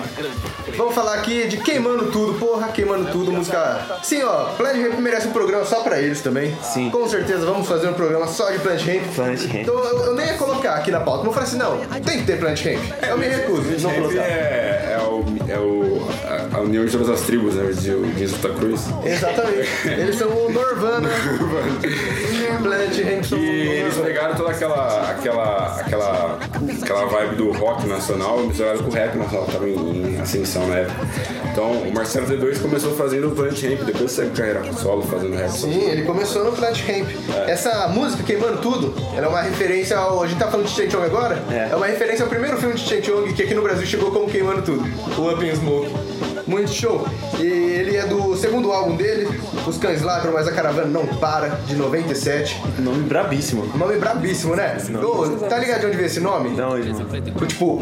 [0.77, 3.99] Vamos falar aqui de Queimando Tudo, porra, Queimando Tudo, música...
[4.03, 6.55] Sim, ó, Planet Hemp merece um programa só pra eles também.
[6.61, 6.89] Sim.
[6.89, 9.03] Com certeza, vamos fazer um programa só de Planet Hemp.
[9.15, 9.55] Planet Hemp.
[9.55, 12.19] Então eu, eu nem ia colocar aqui na pauta, mas eu falei assim, não, tem
[12.19, 12.81] que ter Planet Hemp.
[13.07, 14.21] Eu me recuso, não Sempre colocar.
[14.21, 15.08] é, é, o,
[15.47, 17.71] é o, a, a união de todas as tribos, né?
[17.71, 18.85] De Santa Cruz.
[19.03, 19.69] Exatamente.
[19.85, 21.09] Eles são o Norvana.
[22.61, 26.39] Planet Hemp são E o eles pegaram toda aquela, aquela, aquela,
[26.81, 30.67] aquela vibe do rock nacional e misturaram com o rap nacional, tava em, em ascensão
[30.67, 31.07] na época.
[31.51, 35.49] Então o Marcelo D2 começou fazendo o Planet Ramp, depois saiu carreira solo fazendo rap.
[35.49, 37.07] Sim, ele começou no Planet Hemp.
[37.47, 40.23] Essa música, Queimando Tudo, ela é uma referência ao.
[40.23, 41.41] A gente tá falando de Chong agora?
[41.49, 41.69] É.
[41.71, 44.61] É uma referência ao primeiro filme de Chong, que aqui no Brasil chegou como Queimando
[44.61, 46.08] Tudo o Up in Smoke.
[46.49, 47.07] Muito show.
[47.39, 49.27] E ele é do segundo álbum dele,
[49.67, 52.59] Os Cães Ladram, mas a Caravana Não Para, de 97.
[52.79, 53.65] Nome brabíssimo.
[53.77, 54.77] Nome brabíssimo, né?
[55.03, 56.55] Ô, tá ligado de onde veio esse nome?
[56.55, 57.07] Da onde, mano?
[57.47, 57.81] Tipo,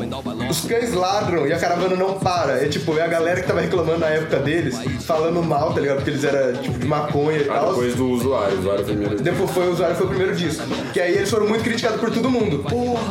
[0.50, 2.64] os cães ladram e a caravana não para.
[2.64, 5.98] É tipo, é a galera que tava reclamando na época deles, falando mal, tá ligado?
[5.98, 7.70] Porque eles eram tipo de maconha e Ah, tal.
[7.70, 9.16] depois do usuário, o usuário primeiro.
[9.22, 10.64] Depois foi o usuário, foi o primeiro disco.
[10.94, 12.66] Que aí eles foram muito criticados por todo mundo.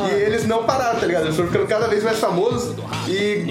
[0.09, 1.23] E eles não pararam, tá ligado?
[1.25, 2.75] Eles foram ficando cada vez mais famosos
[3.07, 3.45] e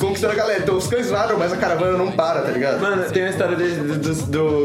[0.00, 0.60] conquistando a galera.
[0.60, 2.80] Então os cães ladram, mas a caravana não para, tá ligado?
[2.80, 4.14] Mano, tem uma história desse- do, do-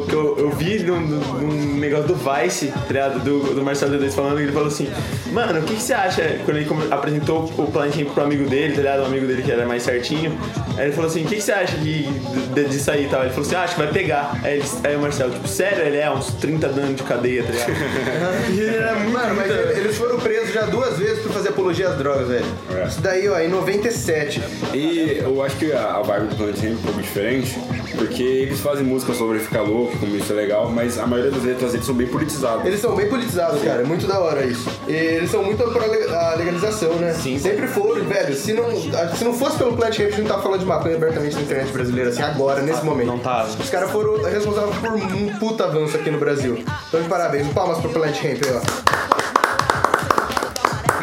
[0.02, 3.20] do- que eu, eu vi num, num- negócio do Vice, tá ligado?
[3.20, 4.90] Do, do Marcelo D2 falando, ele falou assim,
[5.32, 8.74] mano, o que, que você acha quando ele apresentou o Planet Hemp pro amigo dele,
[8.74, 9.02] tá ligado?
[9.04, 10.38] Um amigo dele que era mais certinho.
[10.78, 13.22] Aí ele falou assim, o que, que você acha de, de, disso aí e tal?
[13.22, 14.40] Ele falou assim, ah, acho que vai pegar.
[14.44, 15.84] Aí, ele, aí o Marcelo, tipo, sério?
[15.84, 17.72] Ele é uns 30 anos de cadeia, tá ligado?
[18.54, 19.12] e ele era muito.
[19.12, 22.46] Mano, mas ele- eles foram presos já duas vezes por fazer apologia às drogas, velho.
[22.76, 22.88] É.
[22.88, 24.42] Isso daí, ó, em 97.
[24.74, 27.60] E eu acho que a, vibe do Hemp um pouco diferente,
[27.96, 31.44] porque eles fazem música sobre ficar louco, como isso é legal, mas a maioria das
[31.44, 32.66] letras deles são bem politizadas.
[32.66, 33.82] Eles são bem politizados, cara.
[33.82, 34.70] É muito da hora isso.
[34.88, 37.14] E eles são muito pra legalização, né?
[37.14, 37.40] Sim.
[37.40, 38.36] Sempre foram, velho.
[38.36, 38.70] Se não,
[39.16, 41.42] se não fosse pelo Plant Ramp, a gente não tava falando de maconha abertamente na
[41.42, 43.08] internet brasileira, assim, agora, nesse momento.
[43.08, 43.46] Não tá.
[43.46, 46.64] Os caras foram responsáveis por um puta avanço aqui no Brasil.
[46.88, 47.48] Então, de parabéns.
[47.54, 48.99] Palmas pro Plant Ramp aí, ó.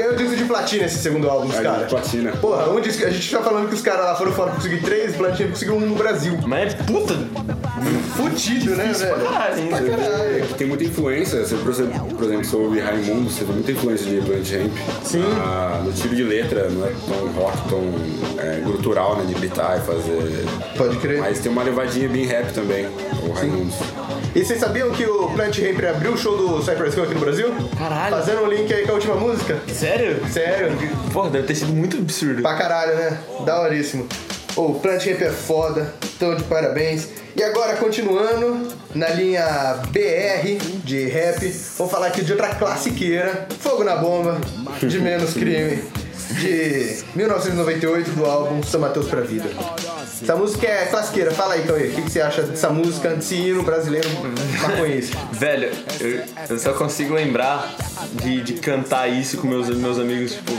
[0.06, 1.88] Ganhou disco de platina esse segundo álbum dos caras.
[1.88, 2.32] platina.
[2.32, 4.80] Porra, um disco, a gente tá falando que os caras lá foram fora pra conseguir
[4.80, 6.38] três, Ramp conseguiu um no Brasil.
[6.46, 7.14] Mas é puta.
[8.16, 9.14] Fudido, né, velho?
[9.16, 10.36] Pra caralho.
[10.36, 13.44] É que tem muita influência, você, por exemplo, por exemplo, se eu ouvir Raimundo, você
[13.44, 15.04] vê muita influência de Plant Ramp.
[15.04, 15.24] Sim.
[15.40, 19.78] Ah, no tiro de letra, não é tão rock, tão é, grutural, né, de gritar
[19.78, 20.44] e fazer...
[20.76, 21.20] Pode crer.
[21.20, 23.72] Mas tem uma levadinha bem rap também, o Raimundo.
[24.36, 27.20] E vocês sabiam que o Plant Ramp abriu o show do Cypress Hill aqui no
[27.20, 27.54] Brasil?
[27.78, 28.16] Caralho.
[28.16, 29.58] Fazendo um link aí com a última música.
[29.72, 30.22] Sério?
[30.30, 30.76] Sério.
[31.10, 32.42] Porra, deve ter sido muito absurdo.
[32.42, 33.18] Pra caralho, né?
[33.46, 34.06] Daoríssimo.
[34.54, 37.08] O Plant Ramp é foda, então de parabéns.
[37.34, 39.42] E agora, continuando na linha
[39.88, 44.38] BR de rap, vou falar aqui de outra classiqueira, Fogo na Bomba,
[44.82, 45.82] de Menos Crime,
[46.40, 49.48] de 1998, do álbum São Mateus pra Vida.
[50.22, 53.62] Essa música é classiqueira, fala aí, Cauê, o que, que você acha dessa música, hino
[53.62, 54.08] brasileiro
[54.62, 55.12] maconhense?
[55.32, 57.74] Velho, eu, eu só consigo lembrar
[58.12, 60.52] de, de cantar isso com meus, meus amigos, tipo,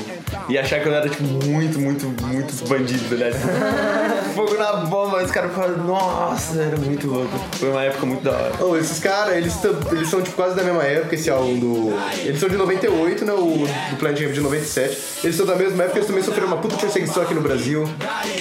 [0.49, 3.31] e achar que eu era, tipo, muito, muito, muito bandido, né?
[3.31, 3.47] Tipo,
[4.35, 7.39] Fogo na bomba, os caras falaram, nossa, era muito louco.
[7.53, 8.63] Foi uma época muito da hora.
[8.63, 9.53] Ô, esses caras, eles,
[9.91, 11.93] eles são tipo quase da mesma época, esse álbum do.
[12.19, 13.33] Eles são de 98, né?
[13.33, 14.97] O do Planet Ramp de 97.
[15.23, 17.89] Eles são da mesma época, eles também sofreram uma puta perseguição aqui no Brasil.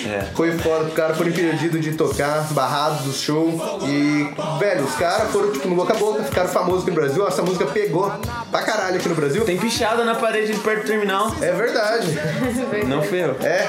[0.06, 0.26] É.
[0.34, 3.58] Foi foda, os caras foram impedidos de tocar, barrados do show.
[3.88, 4.28] E,
[4.58, 7.26] velho, os caras foram tipo no boca a boca, ficaram famosos aqui no Brasil.
[7.26, 8.12] Essa música pegou
[8.50, 9.44] pra caralho aqui no Brasil.
[9.44, 11.34] Tem pichada na parede de perto do terminal.
[11.40, 12.08] É verdade.
[12.86, 13.36] Não fui eu.
[13.42, 13.68] É,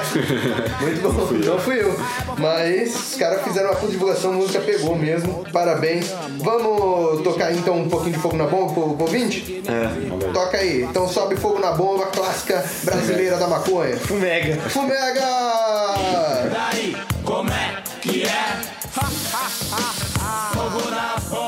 [0.80, 1.32] muito bom.
[1.44, 1.94] Não fui eu.
[2.38, 5.44] Mas os caras fizeram uma puta divulgação, a música pegou mesmo.
[5.52, 6.12] Parabéns.
[6.38, 9.62] Vamos tocar então um pouquinho de fogo na bomba pro, pro ouvinte?
[9.66, 10.32] É.
[10.32, 10.82] Toca aí.
[10.82, 13.96] Então sobe fogo na bomba, clássica brasileira da maconha.
[13.96, 14.56] Fumega.
[14.68, 15.26] Fumega!
[16.52, 18.78] Daí, como é que é?
[20.54, 21.47] Fogo na bomba.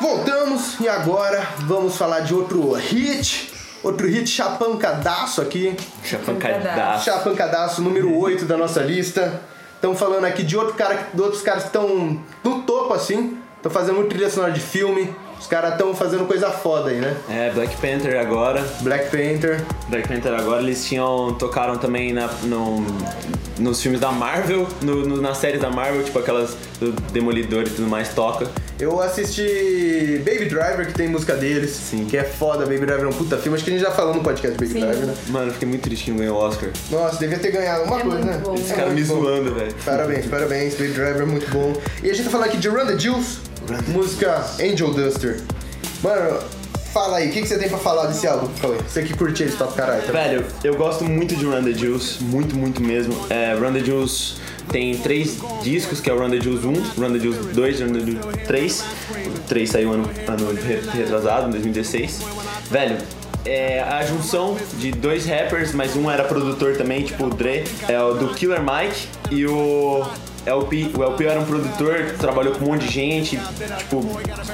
[0.00, 3.52] Voltamos e agora vamos falar de outro hit.
[3.82, 5.76] Outro hit chapancadaço aqui.
[6.02, 7.04] Chapancadaço.
[7.04, 9.40] Chapancadaço número 8 da nossa lista.
[9.74, 13.38] Estamos falando aqui de outro cara, de outros caras que estão no topo assim.
[13.56, 15.14] Estão fazendo muito trilha sonora de filme.
[15.38, 17.16] Os caras estão fazendo coisa foda aí, né?
[17.28, 18.62] É, Black Panther agora.
[18.80, 19.62] Black Panther.
[19.88, 21.34] Black Panther agora, eles tinham.
[21.38, 22.84] tocaram também na, no,
[23.58, 27.70] nos filmes da Marvel, no, no- nas séries da Marvel, tipo aquelas do Demolidor e
[27.70, 28.46] tudo mais, toca.
[28.80, 31.70] Eu assisti Baby Driver, que tem música deles.
[31.70, 32.06] Sim.
[32.06, 33.54] Que é foda, Baby Driver é um puta filme.
[33.56, 34.80] Acho que a gente já falou no podcast Baby Sim.
[34.80, 35.14] Driver, né?
[35.28, 36.70] Mano, eu fiquei muito triste que não ganhou o Oscar.
[36.90, 38.40] Nossa, devia ter ganhado alguma É coisa, né?
[38.42, 38.54] bom.
[38.54, 39.20] Esse É cara me bom.
[39.22, 39.74] zoando, velho.
[39.84, 41.74] Parabéns, parabéns, Baby Driver, muito bom.
[42.02, 43.38] E a gente tá falando aqui de Run the Juice,
[43.88, 45.40] música Angel Duster.
[46.02, 46.38] Mano,
[46.92, 48.76] fala aí, o que, que você tem pra falar desse álbum, Cauê?
[48.86, 50.02] Você que curte eles, top caralho.
[50.02, 50.12] Tá?
[50.12, 53.14] Velho, eu gosto muito de Run the Juice, muito, muito mesmo.
[53.30, 54.34] É, Run the Juice
[54.70, 57.84] tem três discos, que é o Run the Juice 1, Run the Juice 2 e
[57.84, 58.84] Run the Juice 3.
[59.26, 62.20] O 3 saiu ano, ano re- retrasado, em 2016.
[62.70, 62.96] Velho,
[63.44, 68.00] é a junção de dois rappers, mas um era produtor também, tipo o Dre, é
[68.00, 70.04] o do Killer Mike e o
[70.46, 70.90] LP.
[70.94, 73.38] O LP era um produtor que trabalhou com um monte de gente,
[73.78, 74.04] tipo,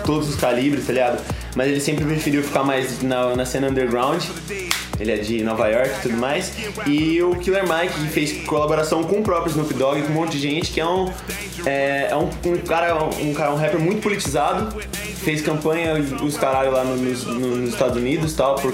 [0.05, 1.23] todos os calibres, tá ligado?
[1.55, 4.23] Mas ele sempre preferiu ficar mais na, na cena underground.
[4.99, 6.53] Ele é de Nova York e tudo mais.
[6.87, 10.33] E o Killer Mike que fez colaboração com o próprio Snoop Dogg, com um monte
[10.33, 11.13] de gente, que é um.
[11.67, 14.75] É, é um, um cara, um cara, um rapper muito politizado.
[15.27, 18.73] Fez campanha os caralho lá no- nos, nos Estados Unidos tal, por,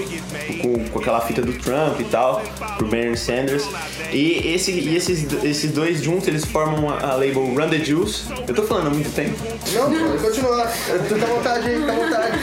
[0.61, 2.43] com, com aquela fita do Trump e tal,
[2.77, 3.67] pro Bernie Sanders.
[4.11, 8.25] E, esse, e esses, esses dois juntos, eles formam a, a label Run the Juice.
[8.47, 9.35] Eu tô falando há muito tempo.
[9.73, 10.67] Não, pode continuar.
[10.67, 12.39] Fica à vontade aí, fica à vontade.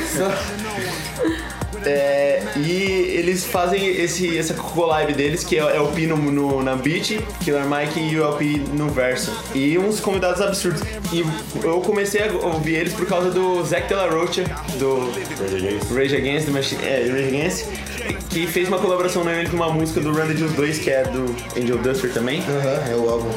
[1.86, 2.72] É, e
[3.18, 7.20] eles fazem esse, essa collab deles, que é, é o P no, no- na beat,
[7.44, 9.32] Killer Mike e o LP no verso.
[9.54, 10.82] E uns convidados absurdos.
[11.12, 11.24] E
[11.64, 14.44] eu comecei a ouvir eles por causa do Zac De La Rocha,
[14.78, 15.10] do
[15.94, 17.64] Rage Against, the Machine, é, Rage Against,
[18.28, 21.02] que fez uma colaboração na com uma música do Run the Juice 2, que é
[21.04, 22.40] do Angel Duster também.
[22.40, 23.30] Aham, é o álbum.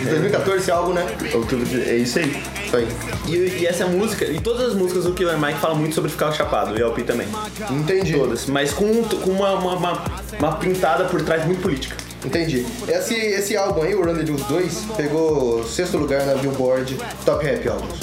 [0.00, 1.06] De 2014 esse álbum, né?
[1.34, 2.42] Outubro de- É isso aí.
[2.66, 2.88] Isso aí.
[3.26, 6.32] E, e essa música, e todas as músicas do Killer Mike falam muito sobre ficar
[6.32, 7.28] chapado, e LP também.
[7.70, 8.12] Entendi.
[8.14, 10.02] Todas, mas com, com uma, uma, uma,
[10.38, 11.96] uma pintada por trás muito política.
[12.24, 12.66] Entendi.
[12.88, 17.44] Esse, esse álbum aí, o Run the Juice 2, pegou sexto lugar na Billboard Top
[17.44, 18.00] Rap Albums.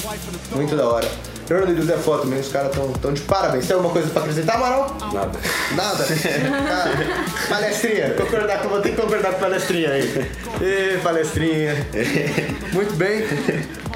[0.54, 1.08] Muito da hora.
[1.46, 3.66] Fernando e José Foto também, os caras tão, tão de parabéns.
[3.66, 4.96] Tem alguma coisa pra acrescentar, Amaral?
[5.12, 5.38] Nada.
[5.74, 6.06] Nada?
[6.70, 10.30] Ah, palestrinha, concordar com, vou ter que concordar com palestrinha aí.
[10.60, 11.74] Ê, palestrinha.
[12.72, 13.24] Muito bem.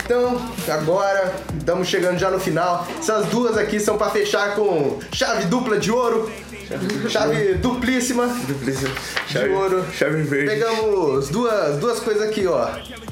[0.04, 2.86] Então, agora estamos chegando já no final.
[2.98, 6.30] Essas duas aqui são pra fechar com chave dupla de ouro.
[7.08, 8.94] Chave duplíssima Duplíssimo.
[9.26, 9.84] de Chave, ouro.
[9.92, 10.50] chave verde.
[10.50, 12.68] Pegamos duas, duas coisas aqui, ó.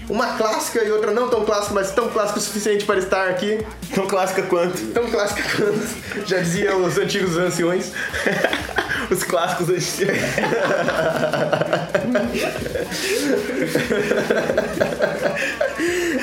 [0.08, 3.64] Uma clássica e outra não tão clássica, mas tão clássica o suficiente para estar aqui.
[3.94, 4.80] Tão clássica quanto?
[4.92, 7.92] Tão clássica quanto já diziam os antigos anciões.
[9.08, 10.18] Os clássicos antigos.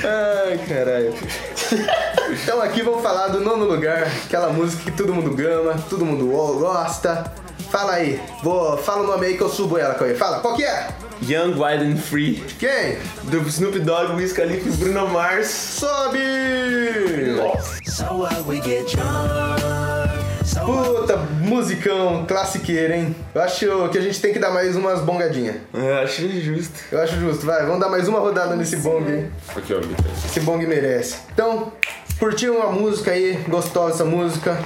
[0.03, 1.13] Ai, caralho.
[2.43, 6.27] Então aqui vamos falar do nono lugar, aquela música que todo mundo gama, todo mundo
[6.27, 7.31] gosta.
[7.71, 10.13] Fala aí, vou, fala o nome aí que eu subo ela, Cauê.
[10.13, 10.89] Fala, qual que é?
[11.21, 12.43] Young, Wild and Free.
[12.59, 12.97] Quem?
[13.23, 15.47] Do Snoop Dogg, Wiz Khalifa e Bruno Mars.
[15.47, 16.19] Sobe!
[17.85, 19.61] So what we get drunk.
[19.61, 19.72] So
[20.65, 23.15] Puta, musicão, classiqueira, hein?
[23.33, 25.55] Eu acho que a gente tem que dar mais umas bongadinhas.
[25.73, 26.73] Eu acho justo.
[26.91, 29.25] Eu acho justo, vai, vamos dar mais uma rodada nesse bong aí.
[29.55, 29.79] Aqui, ó.
[30.25, 31.15] Esse bong merece.
[31.33, 31.71] Então,
[32.19, 34.57] curtiram a música aí, gostosa essa música.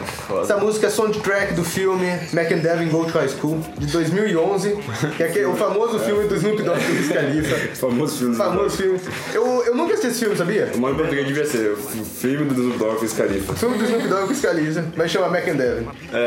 [0.42, 4.78] Essa música é soundtrack do filme Mac and Devin Go to High School, de 2011,
[5.16, 7.56] que é aquele- o famoso filme do Snoop Dogg e Wiz Khalifa.
[7.78, 8.36] Famoso filme.
[8.36, 9.00] do Famoso filme.
[9.34, 10.72] Eu, eu nunca assisti esse filme, sabia?
[10.76, 13.54] O nome em português devia ser o filme do Snoop Dogg com Wiz Khalifa.
[13.56, 15.67] Filme do Snoop Dogg com Wiz Khalifa, mas chama Mac and Devin.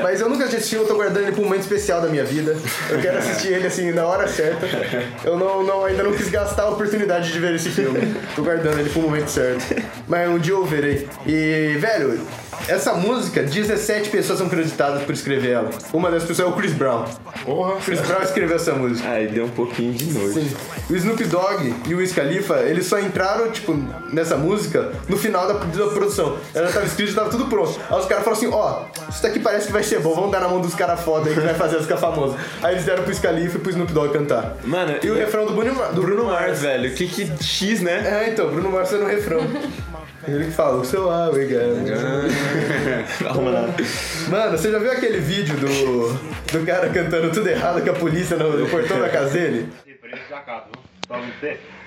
[0.03, 2.09] Mas eu nunca assisti esse filme, eu tô guardando ele pra um momento especial da
[2.09, 2.57] minha vida.
[2.91, 4.67] Eu quero assistir ele assim na hora certa.
[5.25, 8.15] Eu não, não- ainda não quis gastar a oportunidade de ver esse filme.
[8.37, 9.75] Tô guardando ele pro momento certo.
[10.09, 11.09] Mas um dia eu verei.
[11.27, 12.21] E, velho,
[12.69, 15.71] essa música, 17 pessoas são creditadas por escrever ela.
[15.93, 17.05] Uma das pessoas é o Chris Brown.
[17.45, 17.77] Porra.
[17.85, 19.09] Chris Brown escreveu essa música.
[19.09, 20.35] Aí deu um pouquinho de noite.
[20.41, 20.57] Sim.
[20.89, 23.77] O Snoop Dogg e o Wiz Khalifa, eles só entraram, tipo,
[24.13, 26.37] nessa música no final da, da produção.
[26.55, 27.79] Ela tava escrita, tava tudo pronto.
[27.89, 30.41] Aí os caras falaram assim, ó, isso daqui parece que vai ser bom, vamos dar
[30.41, 32.37] na mão dos caras foda aí que vai fazer as ficar famosa.
[32.63, 34.57] Aí eles deram pro Wiz Khalifa e pro Snoop Dogg cantar.
[34.65, 36.93] Mano, E o refrão do Bruno, do Bruno Mars, velho.
[36.93, 38.25] Que que X, né?
[38.25, 39.41] É, então, Bruno Mars tá no refrão.
[40.27, 41.09] Ele que fala, o seu
[43.51, 43.75] nada.
[44.29, 46.13] Mano, você já viu aquele vídeo do,
[46.59, 49.73] do cara cantando tudo errado com a polícia no, no portão da casa dele?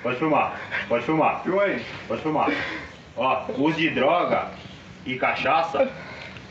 [0.01, 1.43] Pode filmar, pode filmar.
[1.43, 1.85] Filma aí.
[2.07, 2.51] Pode filmar.
[3.15, 4.47] Ó, uso de droga
[5.05, 5.87] e cachaça,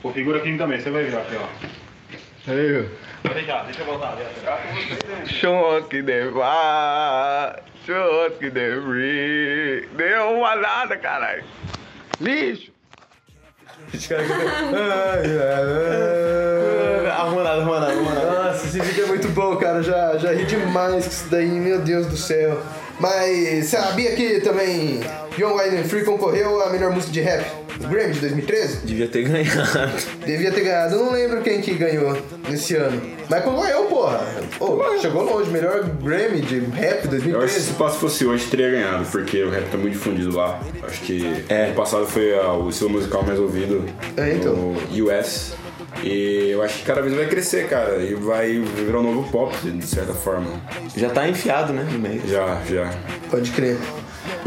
[0.02, 2.50] configura aqui também, você vai ver aqui, ó.
[2.50, 2.88] Aí,
[3.22, 4.16] Pode deixar, deixa eu voltar.
[4.16, 5.26] Deixa.
[5.38, 9.88] Choque de vá, choque de ri.
[9.96, 11.44] Deu uma nada, caralho.
[12.20, 12.72] Lixo.
[13.94, 14.44] Os caras cantam,
[14.74, 17.10] "Ai, ai, ai".
[17.10, 18.42] Arruma nada, arruma nada, arruma nada.
[18.48, 19.82] Nossa, esse vídeo é muito bom, cara.
[19.82, 22.60] Já, já ri demais com isso daí, meu Deus do céu.
[23.02, 25.00] Mas sabia que também
[25.36, 27.44] Young Wild and Free concorreu à melhor música de rap
[27.80, 28.86] do Grammy de 2013?
[28.86, 29.90] Devia ter ganhado.
[30.24, 32.16] Devia ter ganhado, eu não lembro quem que ganhou
[32.48, 33.02] nesse ano.
[33.28, 34.20] Mas concorreu, porra.
[34.56, 37.60] Pô, chegou longe, melhor Grammy de rap Eu acho que 2013.
[37.60, 40.60] se o passo fosse hoje, teria ganhado, porque o rap tá muito difundido lá.
[40.84, 43.84] Acho que ano passado foi ah, o estilo musical mais ouvido
[44.16, 44.54] É, então.
[44.54, 45.54] no US.
[46.02, 49.54] E eu acho que cada vez vai crescer, cara, e vai virar um novo pop,
[49.56, 50.48] de certa forma.
[50.96, 52.22] Já tá enfiado, né, no meio.
[52.26, 52.92] Já, já.
[53.30, 53.78] Pode crer.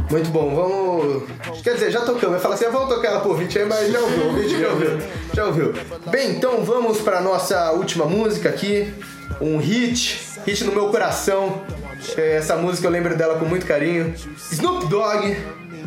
[0.09, 1.23] Muito bom, vamos.
[1.63, 2.31] Quer dizer, já tocamos.
[2.31, 4.59] Vai falar assim, ah, vamos tocar ela pro ouvinte aí, mas já ouviu, o ouvinte
[4.59, 4.97] já ouviu.
[5.33, 5.73] Já ouviu.
[6.11, 8.93] Bem, então vamos pra nossa última música aqui.
[9.41, 11.61] Um hit, hit no meu coração.
[12.17, 14.13] É, Essa música eu lembro dela com muito carinho.
[14.51, 15.35] Snoop Dogg,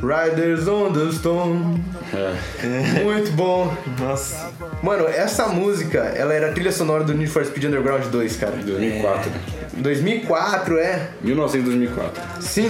[0.03, 1.83] Riders on the Stone.
[3.05, 3.75] Muito bom.
[3.99, 4.51] Nossa.
[4.83, 8.57] Mano, essa música, ela era trilha sonora do Need for Speed Underground 2, cara.
[8.57, 9.33] 2004.
[9.77, 11.09] 2004, é.
[11.23, 12.23] 192004.
[12.41, 12.69] Sim,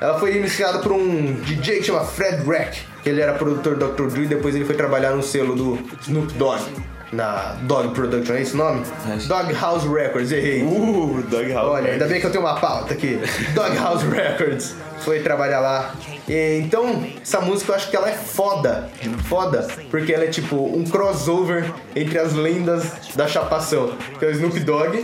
[0.00, 3.88] ela foi iniciada por um DJ que chama Fred Rack, que ele era produtor do
[3.88, 4.08] Dr.
[4.08, 6.62] Dre e depois ele foi trabalhar no selo do Snoop Dogg,
[7.12, 8.82] na Dog Production, é esse o nome?
[9.26, 10.62] Dog House Records, errei.
[10.62, 11.68] Uh, Dog House.
[11.68, 13.18] Olha, ainda bem que eu tenho uma pauta aqui.
[13.54, 14.74] Dog House Records.
[15.00, 15.94] Foi trabalhar lá.
[16.28, 18.90] E, então, essa música eu acho que ela é foda.
[19.24, 19.66] Foda.
[19.90, 23.96] Porque ela é tipo um crossover entre as lendas da chapação.
[24.18, 24.98] Que é o Snoop Dogg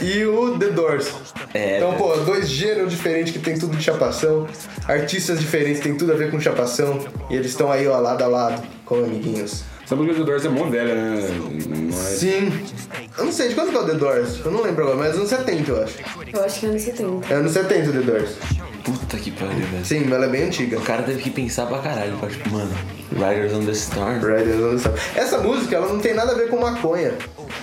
[0.00, 1.14] e o The Doors.
[1.54, 4.46] É, então, pô, dois gêneros diferentes que tem tudo de chapação.
[4.86, 6.98] Artistas diferentes tem tudo a ver com chapação.
[7.30, 9.64] E eles estão aí, ó, lado a lado, como amiguinhos.
[9.84, 11.28] Essa música do Doors é mó velha, né?
[11.68, 12.00] Não é...
[12.02, 12.52] Sim.
[13.18, 14.40] Eu não sei de quando que é o The Doors.
[14.44, 15.94] Eu não lembro agora, mas anos 70, eu acho.
[16.32, 17.32] Eu acho que é anos 70.
[17.32, 18.30] É anos 70 o The Doors.
[18.84, 19.84] Puta que pariu, velho.
[19.84, 20.78] Sim, mas ela é bem antiga.
[20.78, 22.16] O cara teve que pensar pra caralho.
[22.18, 22.70] pra, Tipo, mano,
[23.12, 24.18] Riders on the Storm.
[24.20, 24.96] Riders on the Storm.
[25.14, 27.12] Essa música, ela não tem nada a ver com maconha.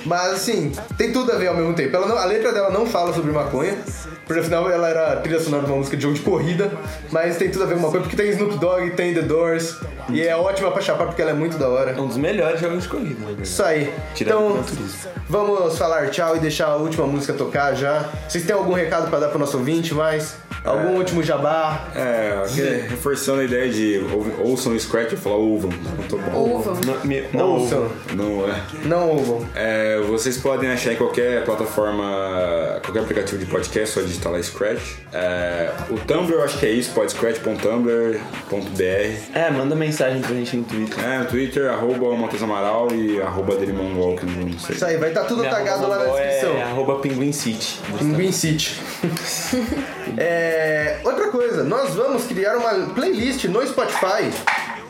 [0.06, 1.92] Mas assim, tem tudo a ver ao mesmo tempo.
[2.00, 3.78] Não- a letra dela não fala sobre maconha,
[4.26, 6.72] porque afinal ela era trilha sonora de uma música de jogo de corrida,
[7.12, 9.76] mas tem tudo a ver com maconha, porque tem Snoop Dogg, tem The Doors,
[10.10, 12.00] e é ótima pra chapar porque ela é muito da hora.
[12.00, 13.36] Um dos melhores jogos de corrida, né?
[13.44, 13.94] Isso aí.
[14.16, 14.64] Tirando então,
[15.28, 18.10] vamos falar tchau e deixar a última música tocar já.
[18.28, 20.36] Vocês têm algum recado pra dar pro nosso ouvinte mais?
[20.64, 21.88] Algum último jabá?
[21.96, 25.72] É, aquele- reforçando a ideia de ou- ouçam o Scratch, eu falar ouvam.
[25.72, 26.38] Não tô bom.
[26.38, 26.74] Ouvam.
[26.86, 27.90] Não, me- não Ouçam.
[28.14, 28.62] Não é.
[28.86, 29.46] Não ouvam.
[29.56, 34.98] É, vocês podem achar em qualquer plataforma, qualquer aplicativo de podcast, só digitar lá Scratch.
[35.14, 39.18] É, o Tumblr eu acho que é isso, podscratch.tumblr.br.
[39.34, 41.04] É, manda mensagem pra gente no Twitter.
[41.04, 44.76] É, no Twitter, arroba Matheus Amaral e arroba Delimon Walk, não sei.
[44.76, 46.54] Isso aí, vai estar tudo Minha tagado lá na arroba descrição.
[46.58, 47.80] É arroba Pinguim City.
[47.98, 48.80] Pinguim City.
[50.18, 50.49] É,
[51.04, 54.32] outra coisa, nós vamos criar uma playlist no Spotify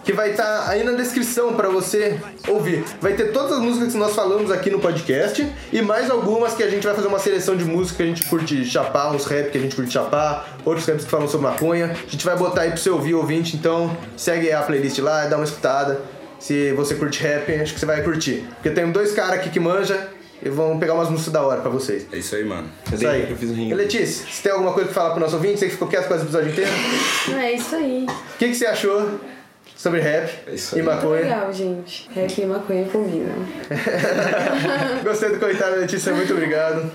[0.10, 2.84] que vai estar aí na descrição para você ouvir.
[3.00, 6.64] Vai ter todas as músicas que nós falamos aqui no podcast e mais algumas que
[6.64, 9.52] a gente vai fazer uma seleção de músicas que a gente curte chapar, uns rap
[9.52, 11.92] que a gente curte chapar, outros raps que falam sobre maconha.
[11.92, 15.36] A gente vai botar aí pro você ouvir, ouvinte, então segue a playlist lá, dá
[15.36, 16.02] uma escutada.
[16.40, 18.48] Se você curte rap, acho que você vai curtir.
[18.56, 20.10] Porque tem dois caras aqui que manja
[20.42, 22.06] e vão pegar umas músicas da hora pra vocês.
[22.12, 22.68] É isso aí, mano.
[22.94, 23.30] Isso aí.
[23.30, 23.74] Eu fiz um E ringue.
[23.76, 25.60] Letícia, você tem alguma coisa pra falar pro nosso ouvinte?
[25.60, 26.72] Você que ficou quieto com esse episódio inteiro?
[27.38, 28.06] É isso aí.
[28.10, 29.20] O que, que você achou
[29.76, 30.86] sobre rap É isso e aí.
[30.86, 31.22] maconha?
[31.22, 32.10] Legal, gente.
[32.14, 33.36] Rap e maconha combinam.
[35.04, 36.14] Gostei do comentário, Letícia.
[36.14, 36.90] Muito obrigado.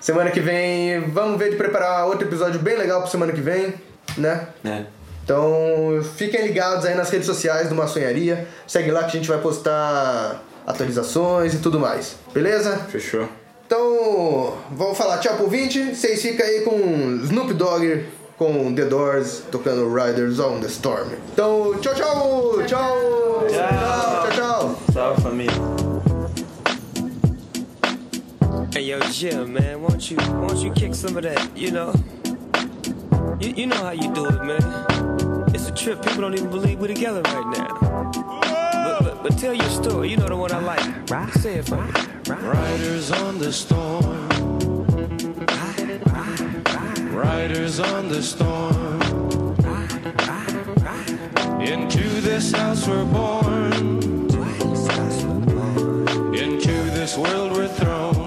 [0.00, 3.74] Semana que vem, vamos ver de preparar outro episódio bem legal pra semana que vem,
[4.16, 4.46] né?
[4.64, 4.84] É.
[5.22, 8.48] Então, fiquem ligados aí nas redes sociais do Maçonharia.
[8.66, 12.16] Segue lá que a gente vai postar atualizações e tudo mais.
[12.32, 12.76] Beleza?
[12.88, 13.28] Fechou?
[13.66, 15.94] Então, vamos falar tchau pro ouvinte.
[15.94, 18.04] Vocês ficam aí com Snoop Dogg,
[18.36, 21.08] com The Doors, tocando Riders on the Storm.
[21.32, 22.62] Então, tchau, tchau!
[22.66, 22.96] Tchau!
[23.48, 24.78] Tchau, tchau!
[24.92, 25.52] Salve, família.
[28.72, 31.50] Hey yo, Jim, man, won't you won't you kick some of that?
[31.56, 31.92] You know,
[33.40, 34.62] you, you know how you do it, man.
[35.52, 36.02] It's a trip.
[36.02, 38.49] People don't even believe we're together right now.
[39.22, 40.10] But, but, but tell your story.
[40.10, 41.10] You know the one I like.
[41.10, 41.32] Right?
[41.34, 41.92] Say it for me.
[42.26, 44.28] Riders on the storm.
[47.12, 49.00] Riders on the storm.
[51.60, 53.72] Into this house we're born.
[56.34, 58.19] Into this world we're thrown.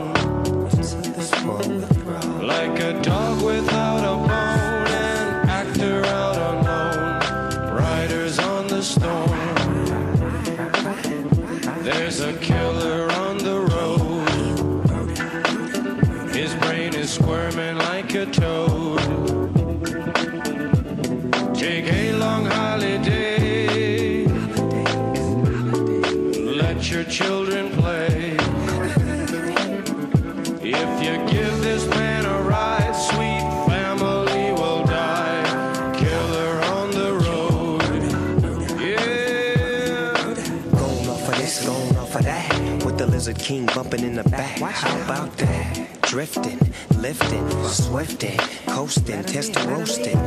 [43.91, 44.59] In the back.
[44.59, 46.01] How about that?
[46.01, 46.59] Drifting,
[46.97, 50.17] lifting, swifting, coasting, testing, roasting.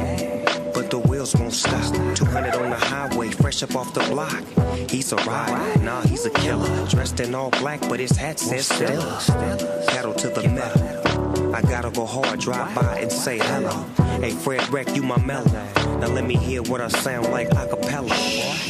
[0.72, 1.92] But the wheels won't stop.
[2.14, 4.40] 200 on the highway, fresh up off the block.
[4.88, 6.86] He's a rider, nah, he's a killer.
[6.86, 9.20] Dressed in all black, but his hat says Stella.
[9.88, 11.54] Pedal to the metal.
[11.54, 13.84] I gotta go hard, drive by and say hello.
[14.20, 15.85] Hey, Fred Wreck, you my mellow.
[16.00, 18.14] Now let me hear what I sound like a cappella.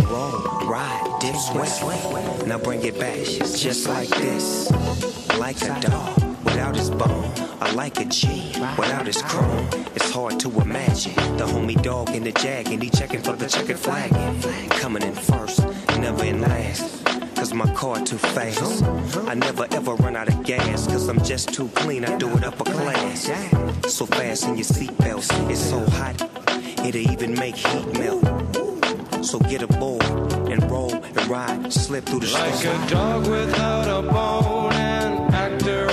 [0.04, 2.46] Roll, ride, dip, sweat.
[2.46, 4.70] Now bring it back, just like this.
[5.36, 7.32] Like a dog without his bone.
[7.60, 9.68] I like a G without his chrome.
[9.96, 13.48] It's hard to imagine the homie dog in the jag and he checking for the
[13.48, 14.10] checkered flag.
[14.70, 15.66] Coming in first,
[15.98, 17.04] never in last.
[17.34, 18.84] Cause my car too fast.
[19.28, 20.86] I never ever run out of gas.
[20.86, 23.30] Cause I'm just too clean, I do it upper class.
[23.92, 26.16] So fast in your seatbelts, it's so hot,
[26.86, 28.24] it'll even make heat melt.
[29.24, 30.04] So get aboard
[30.50, 32.82] and roll and ride, slip through the Like storm.
[32.82, 35.86] a dog without a bone, an actor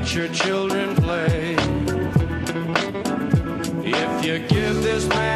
[0.00, 1.56] Let your children play.
[3.84, 5.29] If you give this man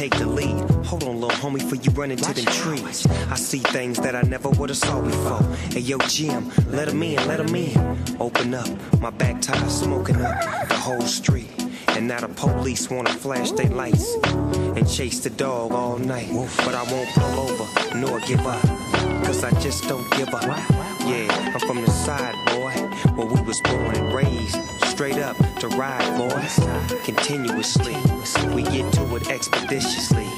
[0.00, 0.58] take the lead.
[0.86, 3.06] Hold on, little homie, for you run into them trees.
[3.30, 5.42] I see things that I never would have saw before.
[5.74, 7.76] Hey, yo, Jim, let 'em in, let 'em in.
[8.18, 8.70] Open up,
[9.02, 10.36] my back tire smoking up
[10.70, 11.50] the whole street.
[11.88, 14.16] And now the police wanna flash their lights
[14.76, 16.30] and chase the dog all night.
[16.64, 18.64] But I won't pull over nor give up,
[19.24, 20.48] cause I just don't give up.
[21.10, 22.72] Yeah, I'm from the side, boy,
[23.16, 24.69] where we was born and raised.
[25.00, 26.60] Straight up to ride, boys,
[27.04, 27.96] continuously.
[28.54, 30.28] We get to it expeditiously.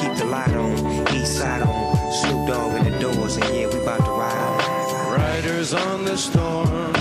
[0.00, 3.80] Keep the light on, east side on, Snoop Dogg in the doors, and yeah, we
[3.80, 5.16] about to ride.
[5.16, 6.92] Riders on the storm.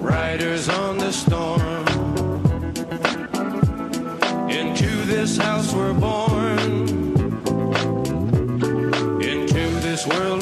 [0.00, 1.60] Riders on the storm.
[4.48, 6.56] Into this house we're born.
[9.20, 10.39] Into this world